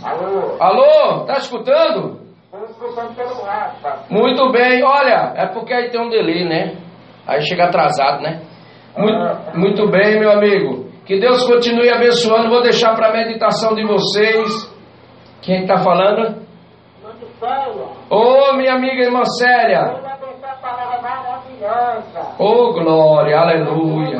Alô? 0.04 0.58
Alô, 0.60 1.26
tá 1.26 1.38
escutando? 1.38 2.25
Muito 4.10 4.52
bem, 4.52 4.84
olha, 4.84 5.34
é 5.36 5.48
porque 5.48 5.74
aí 5.74 5.90
tem 5.90 6.02
um 6.02 6.10
delay, 6.10 6.48
né? 6.48 6.76
Aí 7.28 7.42
chega 7.42 7.66
atrasado, 7.66 8.22
né? 8.22 8.42
Muito, 8.98 9.58
muito 9.58 9.90
bem, 9.92 10.20
meu 10.20 10.32
amigo. 10.32 10.86
Que 11.06 11.20
Deus 11.20 11.46
continue 11.46 11.90
abençoando. 11.90 12.50
Vou 12.50 12.62
deixar 12.64 12.96
para 12.96 13.12
meditação 13.12 13.76
de 13.76 13.86
vocês. 13.86 14.74
Quem 15.42 15.62
está 15.62 15.78
falando? 15.78 16.44
Ô, 18.10 18.54
minha 18.58 18.74
amiga 18.74 19.04
irmã 19.04 19.24
Célia. 19.24 19.80
A. 19.80 19.94
Ô, 22.44 22.74
glória, 22.74 23.38
aleluia. 23.38 24.20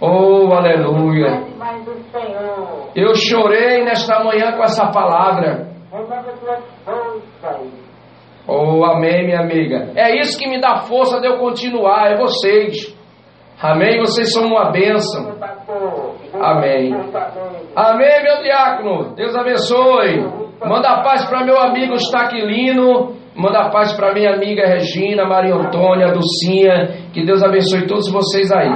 Oh, 0.00 0.52
aleluia. 0.52 1.44
Eu 2.94 3.14
chorei 3.14 3.84
nesta 3.84 4.22
manhã 4.24 4.52
com 4.52 4.62
essa 4.64 4.90
palavra. 4.90 5.68
Oh, 8.48 8.84
amém, 8.84 9.26
minha 9.26 9.40
amiga. 9.40 9.90
É 9.96 10.20
isso 10.20 10.38
que 10.38 10.48
me 10.48 10.60
dá 10.60 10.76
força 10.82 11.20
de 11.20 11.26
eu 11.26 11.38
continuar, 11.38 12.12
é 12.12 12.16
vocês. 12.16 12.96
Amém? 13.60 13.98
Vocês 14.00 14.32
são 14.32 14.46
uma 14.46 14.70
bênção. 14.70 15.34
Amém. 16.34 16.94
Amém, 17.74 18.22
meu 18.22 18.42
diácono. 18.42 19.14
Deus 19.14 19.34
abençoe. 19.34 20.20
Manda 20.64 21.02
paz 21.02 21.24
para 21.28 21.44
meu 21.44 21.58
amigo 21.58 21.94
Staquilino. 21.94 23.16
Manda 23.34 23.70
paz 23.70 23.92
para 23.94 24.14
minha 24.14 24.34
amiga 24.34 24.66
Regina, 24.66 25.26
Maria 25.26 25.54
Antônia, 25.54 26.12
Dulcinha. 26.12 27.10
Que 27.12 27.24
Deus 27.24 27.42
abençoe 27.42 27.86
todos 27.86 28.10
vocês 28.10 28.52
aí. 28.52 28.70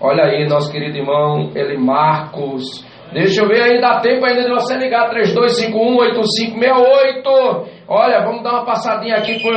Olha 0.00 0.24
aí, 0.24 0.46
nosso 0.48 0.70
querido 0.72 0.98
irmão, 0.98 1.50
ele 1.54 1.78
Marcos. 1.78 2.84
Deixa 3.12 3.42
eu 3.42 3.48
ver 3.48 3.62
aí, 3.62 3.80
dá 3.80 3.98
tempo 4.00 4.24
ainda 4.24 4.44
de 4.44 4.50
você 4.50 4.76
ligar 4.76 5.10
32518568. 5.10 7.66
Olha, 7.88 8.24
vamos 8.24 8.42
dar 8.42 8.52
uma 8.52 8.64
passadinha 8.64 9.16
aqui 9.16 9.40
por, 9.42 9.52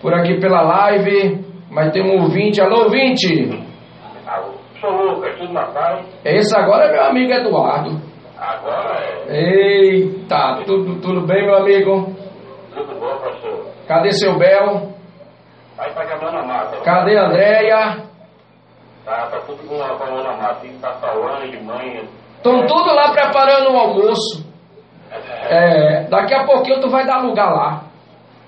por 0.00 0.14
aqui 0.14 0.40
pela 0.40 0.62
live. 0.62 1.44
Mas 1.70 1.92
tem 1.92 2.02
um 2.02 2.22
ouvinte, 2.22 2.60
alô 2.62 2.84
ouvinte. 2.84 3.50
Alô? 4.26 4.54
Sou 4.80 4.90
Lucas, 4.90 5.36
tudo 5.38 5.52
na 5.52 5.66
paz? 5.66 6.06
Esse 6.24 6.56
agora 6.56 6.86
é 6.86 6.92
meu 6.92 7.04
amigo 7.04 7.30
Eduardo. 7.32 8.00
Agora 8.38 8.96
é 9.26 9.28
Eita, 9.28 10.62
tudo, 10.64 10.98
tudo 11.00 11.26
bem, 11.26 11.44
meu 11.44 11.56
amigo? 11.56 12.14
tudo 12.72 12.94
bom, 13.00 13.18
pastor. 13.18 13.66
Cadê 13.88 14.12
seu 14.12 14.38
Bel? 14.38 14.92
Vai 15.76 15.92
pagar 15.92 16.16
a 16.16 16.20
mão 16.22 16.32
na 16.32 16.42
massa. 16.42 16.76
Cadê 16.82 17.18
a 17.18 17.26
Andréia? 17.26 17.96
Tá, 19.04 19.26
tá 19.26 19.40
tudo 19.46 19.62
com 19.66 19.82
a 19.82 19.88
a 20.50 20.54
que 20.54 20.68
tá 20.78 20.92
falando 20.94 21.50
de 21.50 21.60
manhã. 21.64 22.02
Estão 22.38 22.66
tudo 22.66 22.94
lá 22.94 23.10
preparando 23.12 23.72
o 23.72 23.76
almoço. 23.76 24.46
É, 25.50 26.04
daqui 26.08 26.34
a 26.34 26.44
pouquinho 26.44 26.80
tu 26.80 26.88
vai 26.88 27.04
dar 27.04 27.22
lugar 27.22 27.50
lá. 27.50 27.82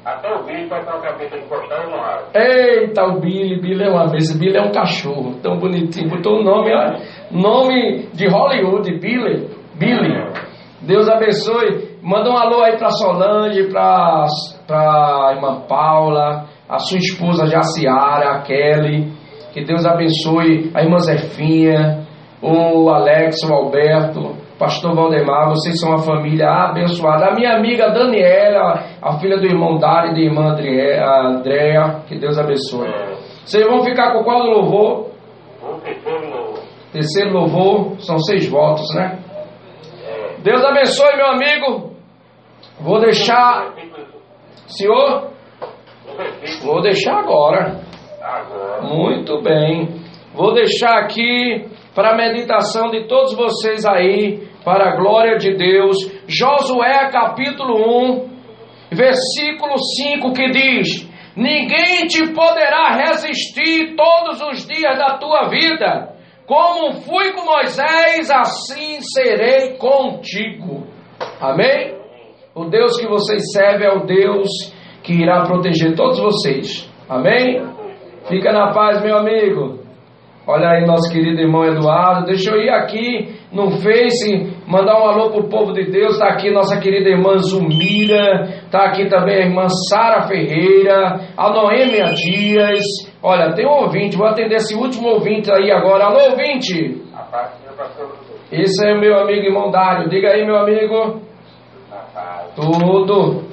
Até 0.05 0.33
o 0.33 0.45
bicho 0.45 0.69
vai 0.69 0.81
estar 0.81 0.93
com 0.93 0.99
a 0.99 1.03
cabeça 1.03 1.37
encostada 1.37 1.87
no 1.89 1.97
ar. 1.97 2.23
Eita, 2.35 3.05
o 3.05 3.21
Billy, 3.21 3.61
Billy 3.61 3.85
é 3.85 3.91
uma 3.91 4.07
vez, 4.07 4.35
Billy 4.39 4.57
é 4.57 4.63
um 4.63 4.73
cachorro, 4.73 5.35
tão 5.43 5.59
bonitinho, 5.59 6.09
botou 6.09 6.41
o 6.41 6.43
nome, 6.43 6.73
ó, 6.73 6.97
nome 7.31 8.09
de 8.15 8.27
Hollywood, 8.27 8.99
Billy, 8.99 9.51
Billy. 9.75 10.51
Deus 10.83 11.09
abençoe. 11.09 11.91
Manda 12.03 12.31
um 12.31 12.37
alô 12.39 12.63
aí 12.63 12.79
pra 12.79 12.89
Solange, 12.89 13.69
pra, 13.69 14.25
pra 14.67 15.33
irmã 15.35 15.61
Paula, 15.69 16.47
a 16.67 16.79
sua 16.79 16.97
esposa 16.97 17.45
Jaciara, 17.45 18.37
a 18.37 18.43
Kelly. 18.43 19.13
Que 19.53 19.65
Deus 19.65 19.85
abençoe 19.85 20.71
a 20.75 20.83
irmã 20.83 20.97
Zefinha, 20.99 22.07
o 22.43 22.89
Alex, 22.89 23.37
o 23.45 23.53
Alberto, 23.53 24.37
pastor 24.59 24.95
Valdemar, 24.95 25.49
vocês 25.49 25.79
são 25.79 25.91
uma 25.91 26.03
família 26.03 26.49
abençoada. 26.49 27.27
A 27.27 27.35
minha 27.35 27.57
amiga 27.57 27.91
Daniela, 27.91 28.83
a 29.03 29.19
filha 29.19 29.39
do 29.39 29.47
irmão 29.47 29.79
Dário 29.79 30.13
e 30.13 30.15
da 30.15 30.21
irmã 30.21 30.57
Andréa, 31.27 32.03
que 32.09 32.19
Deus 32.19 32.39
abençoe. 32.39 32.89
Vocês 33.45 33.67
vão 33.67 33.83
ficar 33.83 34.13
com 34.13 34.25
qual 34.25 34.43
louvor? 34.43 35.11
Terceiro 36.93 37.33
louvor, 37.33 38.01
são 38.01 38.19
seis 38.19 38.49
votos, 38.49 38.95
né? 38.95 39.19
Deus 40.43 40.65
abençoe, 40.65 41.17
meu 41.17 41.27
amigo. 41.27 41.91
Vou 42.81 42.99
deixar, 43.01 43.75
senhor, 44.67 45.29
vou 46.65 46.81
deixar. 46.81 47.19
Agora. 47.19 47.81
Muito 48.83 49.43
bem. 49.43 50.01
Vou 50.35 50.55
deixar 50.55 50.99
aqui 51.01 51.69
para 52.01 52.15
a 52.15 52.17
meditação 52.17 52.91
de 52.91 53.07
todos 53.07 53.35
vocês 53.35 53.85
aí, 53.85 54.49
para 54.65 54.89
a 54.89 54.97
glória 54.97 55.37
de 55.37 55.55
Deus, 55.55 55.99
Josué 56.27 57.11
capítulo 57.13 57.75
1, 58.15 58.31
versículo 58.91 59.75
5 59.77 60.33
que 60.33 60.51
diz: 60.51 61.07
Ninguém 61.37 62.07
te 62.07 62.33
poderá 62.33 62.95
resistir 62.95 63.95
todos 63.97 64.41
os 64.41 64.67
dias 64.67 64.97
da 64.97 65.19
tua 65.19 65.51
vida. 65.51 66.15
Como 66.47 67.03
fui 67.03 67.33
com 67.35 67.45
Moisés, 67.45 68.31
assim 68.31 68.99
serei 69.03 69.77
contigo. 69.77 70.87
Amém? 71.39 71.99
O 72.55 72.65
Deus 72.65 72.99
que 72.99 73.07
vocês 73.07 73.43
servem 73.53 73.87
é 73.87 73.93
o 73.93 74.07
Deus 74.07 74.49
que 75.03 75.13
irá 75.13 75.43
proteger 75.43 75.95
todos 75.95 76.19
vocês. 76.19 76.91
Amém? 77.07 77.63
Fica 78.27 78.53
na 78.53 78.73
paz, 78.73 79.03
meu 79.03 79.19
amigo. 79.19 79.80
Olha 80.53 80.71
aí, 80.71 80.85
nosso 80.85 81.09
querido 81.13 81.41
irmão 81.41 81.65
Eduardo. 81.65 82.27
Deixa 82.27 82.51
eu 82.51 82.61
ir 82.61 82.71
aqui 82.71 83.39
no 83.53 83.71
Face, 83.71 84.53
mandar 84.67 85.01
um 85.01 85.07
alô 85.07 85.31
pro 85.31 85.49
povo 85.49 85.73
de 85.73 85.89
Deus. 85.93 86.15
Está 86.15 86.27
aqui 86.27 86.51
nossa 86.51 86.81
querida 86.81 87.09
irmã 87.09 87.39
Zumira. 87.39 88.49
Está 88.65 88.87
aqui 88.87 89.09
também 89.09 89.37
a 89.37 89.47
irmã 89.47 89.69
Sara 89.89 90.27
Ferreira. 90.27 91.21
A 91.37 91.53
Noêmia 91.53 92.07
Dias. 92.15 92.83
Olha, 93.23 93.55
tem 93.55 93.65
um 93.65 93.83
ouvinte. 93.83 94.17
Vou 94.17 94.27
atender 94.27 94.57
esse 94.57 94.75
último 94.75 95.11
ouvinte 95.11 95.53
aí 95.53 95.71
agora. 95.71 96.07
Alô, 96.07 96.31
ouvinte. 96.31 97.01
Esse 98.51 98.89
é 98.89 98.99
meu 98.99 99.21
amigo 99.21 99.47
irmão 99.47 99.71
Dário. 99.71 100.09
Diga 100.09 100.31
aí, 100.31 100.45
meu 100.45 100.57
amigo. 100.57 101.21
Tudo. 102.57 103.45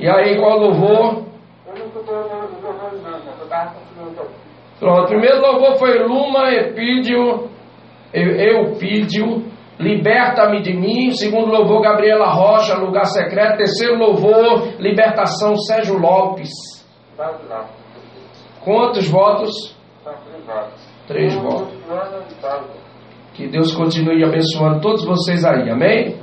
E 0.00 0.08
aí, 0.08 0.34
qual 0.38 0.60
louvor? 0.60 1.24
Eu 1.66 1.76
não 1.76 1.86
estou 1.88 2.02
falando 2.04 3.02
não, 3.02 3.10
não. 3.10 4.14
Eu 4.16 4.24
com 4.24 4.47
Pronto, 4.78 5.02
o 5.02 5.06
primeiro 5.06 5.40
louvor 5.40 5.76
foi 5.78 5.98
Luma 6.04 6.50
Epídio, 6.52 7.48
Eu- 8.12 8.36
Eupídio, 8.66 9.44
Liberta-me 9.80 10.60
de 10.60 10.74
mim. 10.74 11.12
Segundo 11.12 11.52
louvor, 11.52 11.80
Gabriela 11.80 12.26
Rocha, 12.26 12.74
Lugar 12.76 13.04
Secreto. 13.04 13.58
Terceiro 13.58 13.96
louvor, 13.96 14.74
Libertação, 14.80 15.54
Sérgio 15.56 15.96
Lopes. 15.98 16.50
Quantos 18.64 19.08
votos? 19.08 19.76
Três 21.06 21.32
votos. 21.34 21.68
Que 23.34 23.46
Deus 23.46 23.72
continue 23.72 24.24
abençoando 24.24 24.80
todos 24.80 25.04
vocês 25.04 25.44
aí, 25.44 25.70
amém? 25.70 26.16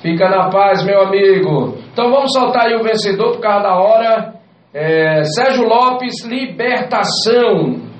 Fica 0.00 0.30
na 0.30 0.48
paz, 0.48 0.82
meu 0.82 1.02
amigo. 1.02 1.76
Então 1.92 2.10
vamos 2.10 2.32
soltar 2.32 2.68
aí 2.68 2.74
o 2.74 2.82
vencedor 2.82 3.32
por 3.32 3.40
causa 3.42 3.64
da 3.64 3.74
hora. 3.76 4.34
É, 4.74 5.22
Sérgio 5.24 5.64
Lopes, 5.64 6.24
Libertação. 6.24 7.91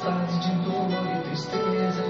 Tempestades 0.00 0.40
de 0.40 0.54
dor 0.64 0.88
e 1.14 1.22
tristeza 1.24 2.09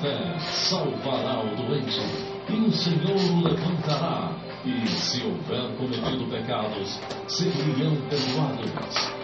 fé 0.00 0.38
salvará 0.38 1.40
o 1.40 1.56
doente, 1.56 2.00
e 2.48 2.54
o 2.54 2.72
Senhor 2.72 3.16
o 3.16 3.48
levantará, 3.48 4.32
e 4.64 4.86
se 4.88 5.22
houver 5.22 5.76
cometido 5.76 6.24
pecados, 6.30 6.98
seriam 7.28 7.96
perdoados. 8.08 9.20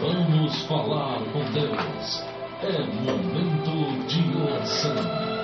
Vamos 0.00 0.62
falar 0.62 1.20
com 1.32 1.44
Deus. 1.52 2.24
É 2.62 2.78
momento 3.04 4.06
de 4.06 4.36
oração. 4.42 5.35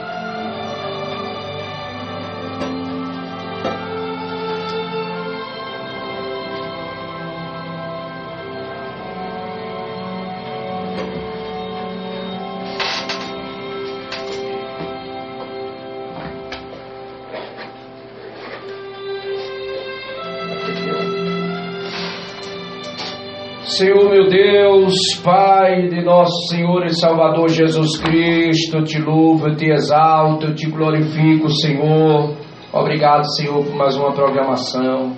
Deus, 24.33 24.95
Pai 25.23 25.89
de 25.89 26.03
nosso 26.03 26.49
Senhor 26.49 26.87
e 26.87 26.99
Salvador 26.99 27.51
Jesus 27.51 27.99
Cristo, 27.99 28.83
te 28.83 28.99
louvo, 28.99 29.55
te 29.55 29.67
exalto, 29.67 30.55
te 30.55 30.71
glorifico, 30.71 31.51
Senhor. 31.51 32.35
Obrigado, 32.73 33.31
Senhor, 33.37 33.63
por 33.63 33.75
mais 33.75 33.95
uma 33.95 34.11
programação. 34.13 35.15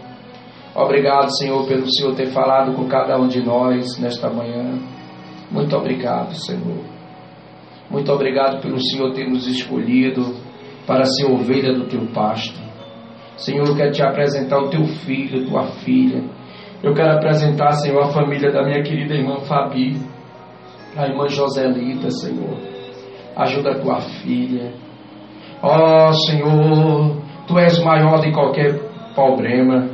Obrigado, 0.75 1.29
Senhor, 1.39 1.65
pelo 1.69 1.89
Senhor 1.89 2.13
ter 2.17 2.27
falado 2.33 2.75
com 2.75 2.89
cada 2.89 3.17
um 3.17 3.29
de 3.29 3.41
nós 3.41 4.01
nesta 4.01 4.29
manhã. 4.29 4.81
Muito 5.49 5.77
obrigado, 5.77 6.35
Senhor. 6.35 6.83
Muito 7.89 8.11
obrigado 8.11 8.61
pelo 8.61 8.81
Senhor 8.81 9.13
ter 9.13 9.31
nos 9.31 9.47
escolhido 9.47 10.35
para 10.89 11.05
ser 11.05 11.27
ovelha 11.27 11.73
do 11.73 11.87
teu 11.87 12.05
pasto. 12.13 12.61
Senhor, 13.37 13.65
eu 13.65 13.77
quero 13.77 13.93
te 13.93 14.03
apresentar 14.03 14.59
o 14.59 14.71
teu 14.71 14.85
filho, 14.85 15.47
tua 15.47 15.67
filha. 15.85 16.25
Eu 16.85 16.93
quero 16.93 17.15
apresentar, 17.15 17.73
Senhor, 17.73 18.03
a 18.03 18.13
família 18.13 18.53
da 18.53 18.63
minha 18.63 18.83
querida 18.83 19.15
irmã 19.15 19.41
Fabi, 19.49 19.97
a 20.95 21.07
irmã 21.07 21.27
Joselita, 21.27 22.11
Senhor. 22.11 22.59
Ajuda 23.35 23.71
a 23.71 23.81
tua 23.81 24.01
filha. 24.01 24.71
Ó 25.63 26.13
Senhor, 26.13 27.23
tu 27.47 27.59
és 27.59 27.83
maior 27.83 28.21
de 28.21 28.31
qualquer 28.31 28.79
problema. 29.15 29.89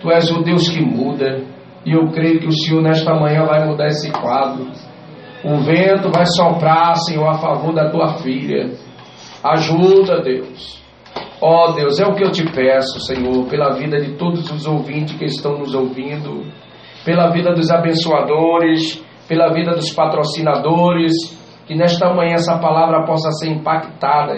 Tu 0.00 0.08
és 0.12 0.30
o 0.30 0.40
Deus 0.44 0.68
que 0.68 0.80
muda. 0.80 1.42
E 1.84 1.92
eu 1.92 2.06
creio 2.12 2.38
que 2.38 2.46
o 2.46 2.52
Senhor 2.52 2.80
nesta 2.80 3.12
manhã 3.12 3.44
vai 3.44 3.66
mudar 3.66 3.88
esse 3.88 4.12
quadro. 4.12 4.70
O 5.42 5.56
vento 5.64 6.12
vai 6.12 6.26
soprar, 6.26 6.94
Senhor, 6.94 7.26
a 7.26 7.34
favor 7.34 7.74
da 7.74 7.90
tua 7.90 8.18
filha. 8.18 8.70
Ajuda, 9.42 10.22
Deus. 10.22 10.83
Ó 11.40 11.72
Deus, 11.72 12.00
é 12.00 12.06
o 12.06 12.14
que 12.14 12.24
eu 12.24 12.30
te 12.30 12.44
peço, 12.52 13.00
Senhor, 13.00 13.46
pela 13.48 13.74
vida 13.74 14.00
de 14.00 14.16
todos 14.16 14.50
os 14.50 14.66
ouvintes 14.66 15.16
que 15.18 15.26
estão 15.26 15.58
nos 15.58 15.74
ouvindo, 15.74 16.42
pela 17.04 17.30
vida 17.30 17.52
dos 17.52 17.70
abençoadores, 17.70 19.04
pela 19.28 19.52
vida 19.52 19.72
dos 19.72 19.92
patrocinadores, 19.92 21.12
que 21.66 21.74
nesta 21.74 22.12
manhã 22.14 22.34
essa 22.34 22.58
palavra 22.58 23.04
possa 23.04 23.30
ser 23.32 23.50
impactada 23.50 24.34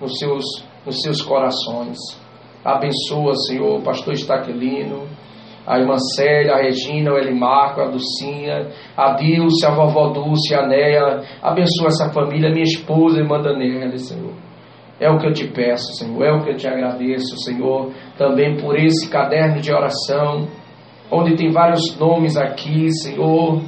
nos 0.00 0.18
seus, 0.18 0.44
nos 0.86 1.00
seus 1.02 1.22
corações. 1.22 1.96
Abençoa, 2.64 3.34
Senhor, 3.46 3.78
o 3.78 3.82
pastor 3.82 4.14
Estaquilino, 4.14 5.08
a 5.66 5.78
irmã 5.78 5.96
Célia, 6.16 6.54
a 6.54 6.62
Regina, 6.62 7.12
o 7.12 7.18
Elimarco, 7.18 7.80
a 7.80 7.88
Dulcinha, 7.88 8.68
a 8.96 9.12
Dilce, 9.14 9.66
a 9.66 9.70
vovó 9.70 10.08
Dulce, 10.08 10.54
a 10.54 10.66
Neia. 10.66 11.22
Abençoa 11.42 11.88
essa 11.88 12.12
família, 12.12 12.50
minha 12.50 12.64
esposa, 12.64 13.18
irmã 13.18 13.40
Daniela, 13.40 13.96
Senhor. 13.98 14.47
É 15.00 15.08
o 15.08 15.18
que 15.18 15.26
eu 15.26 15.32
te 15.32 15.46
peço, 15.46 15.92
Senhor, 15.94 16.24
é 16.24 16.32
o 16.32 16.42
que 16.42 16.50
eu 16.50 16.56
te 16.56 16.66
agradeço, 16.66 17.38
Senhor, 17.38 17.92
também 18.16 18.56
por 18.56 18.76
esse 18.76 19.08
caderno 19.08 19.60
de 19.60 19.72
oração, 19.72 20.48
onde 21.10 21.36
tem 21.36 21.52
vários 21.52 21.96
nomes 21.98 22.36
aqui, 22.36 22.90
Senhor. 22.90 23.62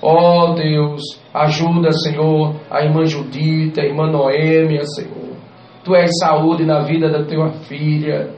Ó 0.00 0.50
oh, 0.50 0.54
Deus, 0.54 1.02
ajuda, 1.34 1.90
Senhor, 1.92 2.54
a 2.70 2.84
irmã 2.84 3.04
Judita, 3.04 3.82
a 3.82 3.84
irmã 3.84 4.10
Noêmia, 4.10 4.84
Senhor. 4.84 5.36
Tu 5.84 5.94
és 5.96 6.10
saúde 6.20 6.64
na 6.64 6.80
vida 6.80 7.10
da 7.10 7.24
tua 7.24 7.50
filha. 7.66 8.30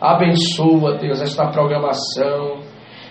Abençoa, 0.00 0.96
Deus, 0.98 1.20
esta 1.20 1.46
programação. 1.48 2.58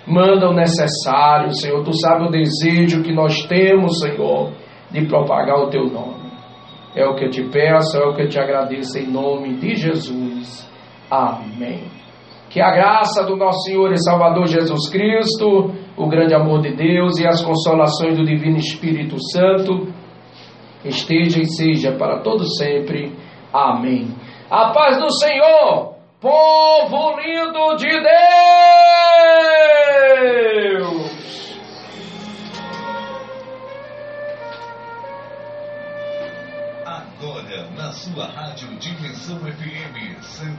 Manda 0.07 0.49
o 0.49 0.53
necessário, 0.53 1.53
Senhor. 1.53 1.83
Tu 1.83 1.93
sabe 1.99 2.25
o 2.25 2.31
desejo 2.31 3.03
que 3.03 3.13
nós 3.13 3.43
temos, 3.45 3.99
Senhor, 3.99 4.51
de 4.91 5.05
propagar 5.05 5.57
o 5.59 5.69
teu 5.69 5.85
nome. 5.85 6.24
É 6.95 7.05
o 7.05 7.15
que 7.15 7.25
eu 7.25 7.29
te 7.29 7.43
peço, 7.49 7.97
é 7.97 8.05
o 8.05 8.15
que 8.15 8.21
eu 8.23 8.29
te 8.29 8.39
agradeço 8.39 8.97
em 8.97 9.07
nome 9.07 9.55
de 9.55 9.75
Jesus. 9.75 10.65
Amém. 11.11 11.83
Que 12.49 12.61
a 12.61 12.71
graça 12.71 13.23
do 13.25 13.35
nosso 13.35 13.63
Senhor 13.63 13.91
e 13.91 14.01
Salvador 14.01 14.47
Jesus 14.47 14.89
Cristo, 14.89 15.73
o 15.97 16.07
grande 16.07 16.33
amor 16.33 16.61
de 16.61 16.73
Deus 16.73 17.19
e 17.19 17.27
as 17.27 17.43
consolações 17.43 18.17
do 18.17 18.23
Divino 18.23 18.57
Espírito 18.57 19.17
Santo 19.31 19.93
esteja 20.85 21.41
e 21.41 21.45
seja 21.45 21.91
para 21.91 22.21
todo 22.21 22.45
sempre. 22.55 23.11
Amém. 23.51 24.07
A 24.49 24.71
paz 24.71 24.97
do 24.97 25.11
Senhor, 25.11 25.95
povo 26.21 27.19
lindo 27.19 27.75
de 27.75 27.89
Deus. 27.89 28.15
Na 37.75 37.91
sua 37.91 38.27
rádio 38.27 38.69
Dimensão 38.77 39.37
FM 39.39 40.17
104.5, 40.21 40.55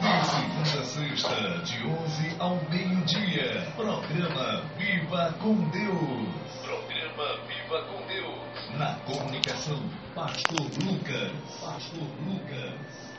de 0.00 0.26
segunda 0.26 0.80
a 0.80 0.84
sexta, 0.84 1.58
de 1.62 1.86
11 1.86 2.36
ao 2.38 2.56
meio-dia. 2.70 3.70
Programa 3.76 4.62
Viva 4.78 5.34
com 5.38 5.54
Deus. 5.68 6.28
Programa 6.62 7.36
Viva 7.46 7.82
com 7.84 8.06
Deus. 8.06 8.78
Na 8.78 8.94
comunicação, 9.04 9.82
Pastor 10.14 10.66
Lucas. 10.82 11.32
Pastor 11.60 12.08
Lucas. 12.24 13.10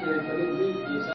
Fazer 0.00 1.00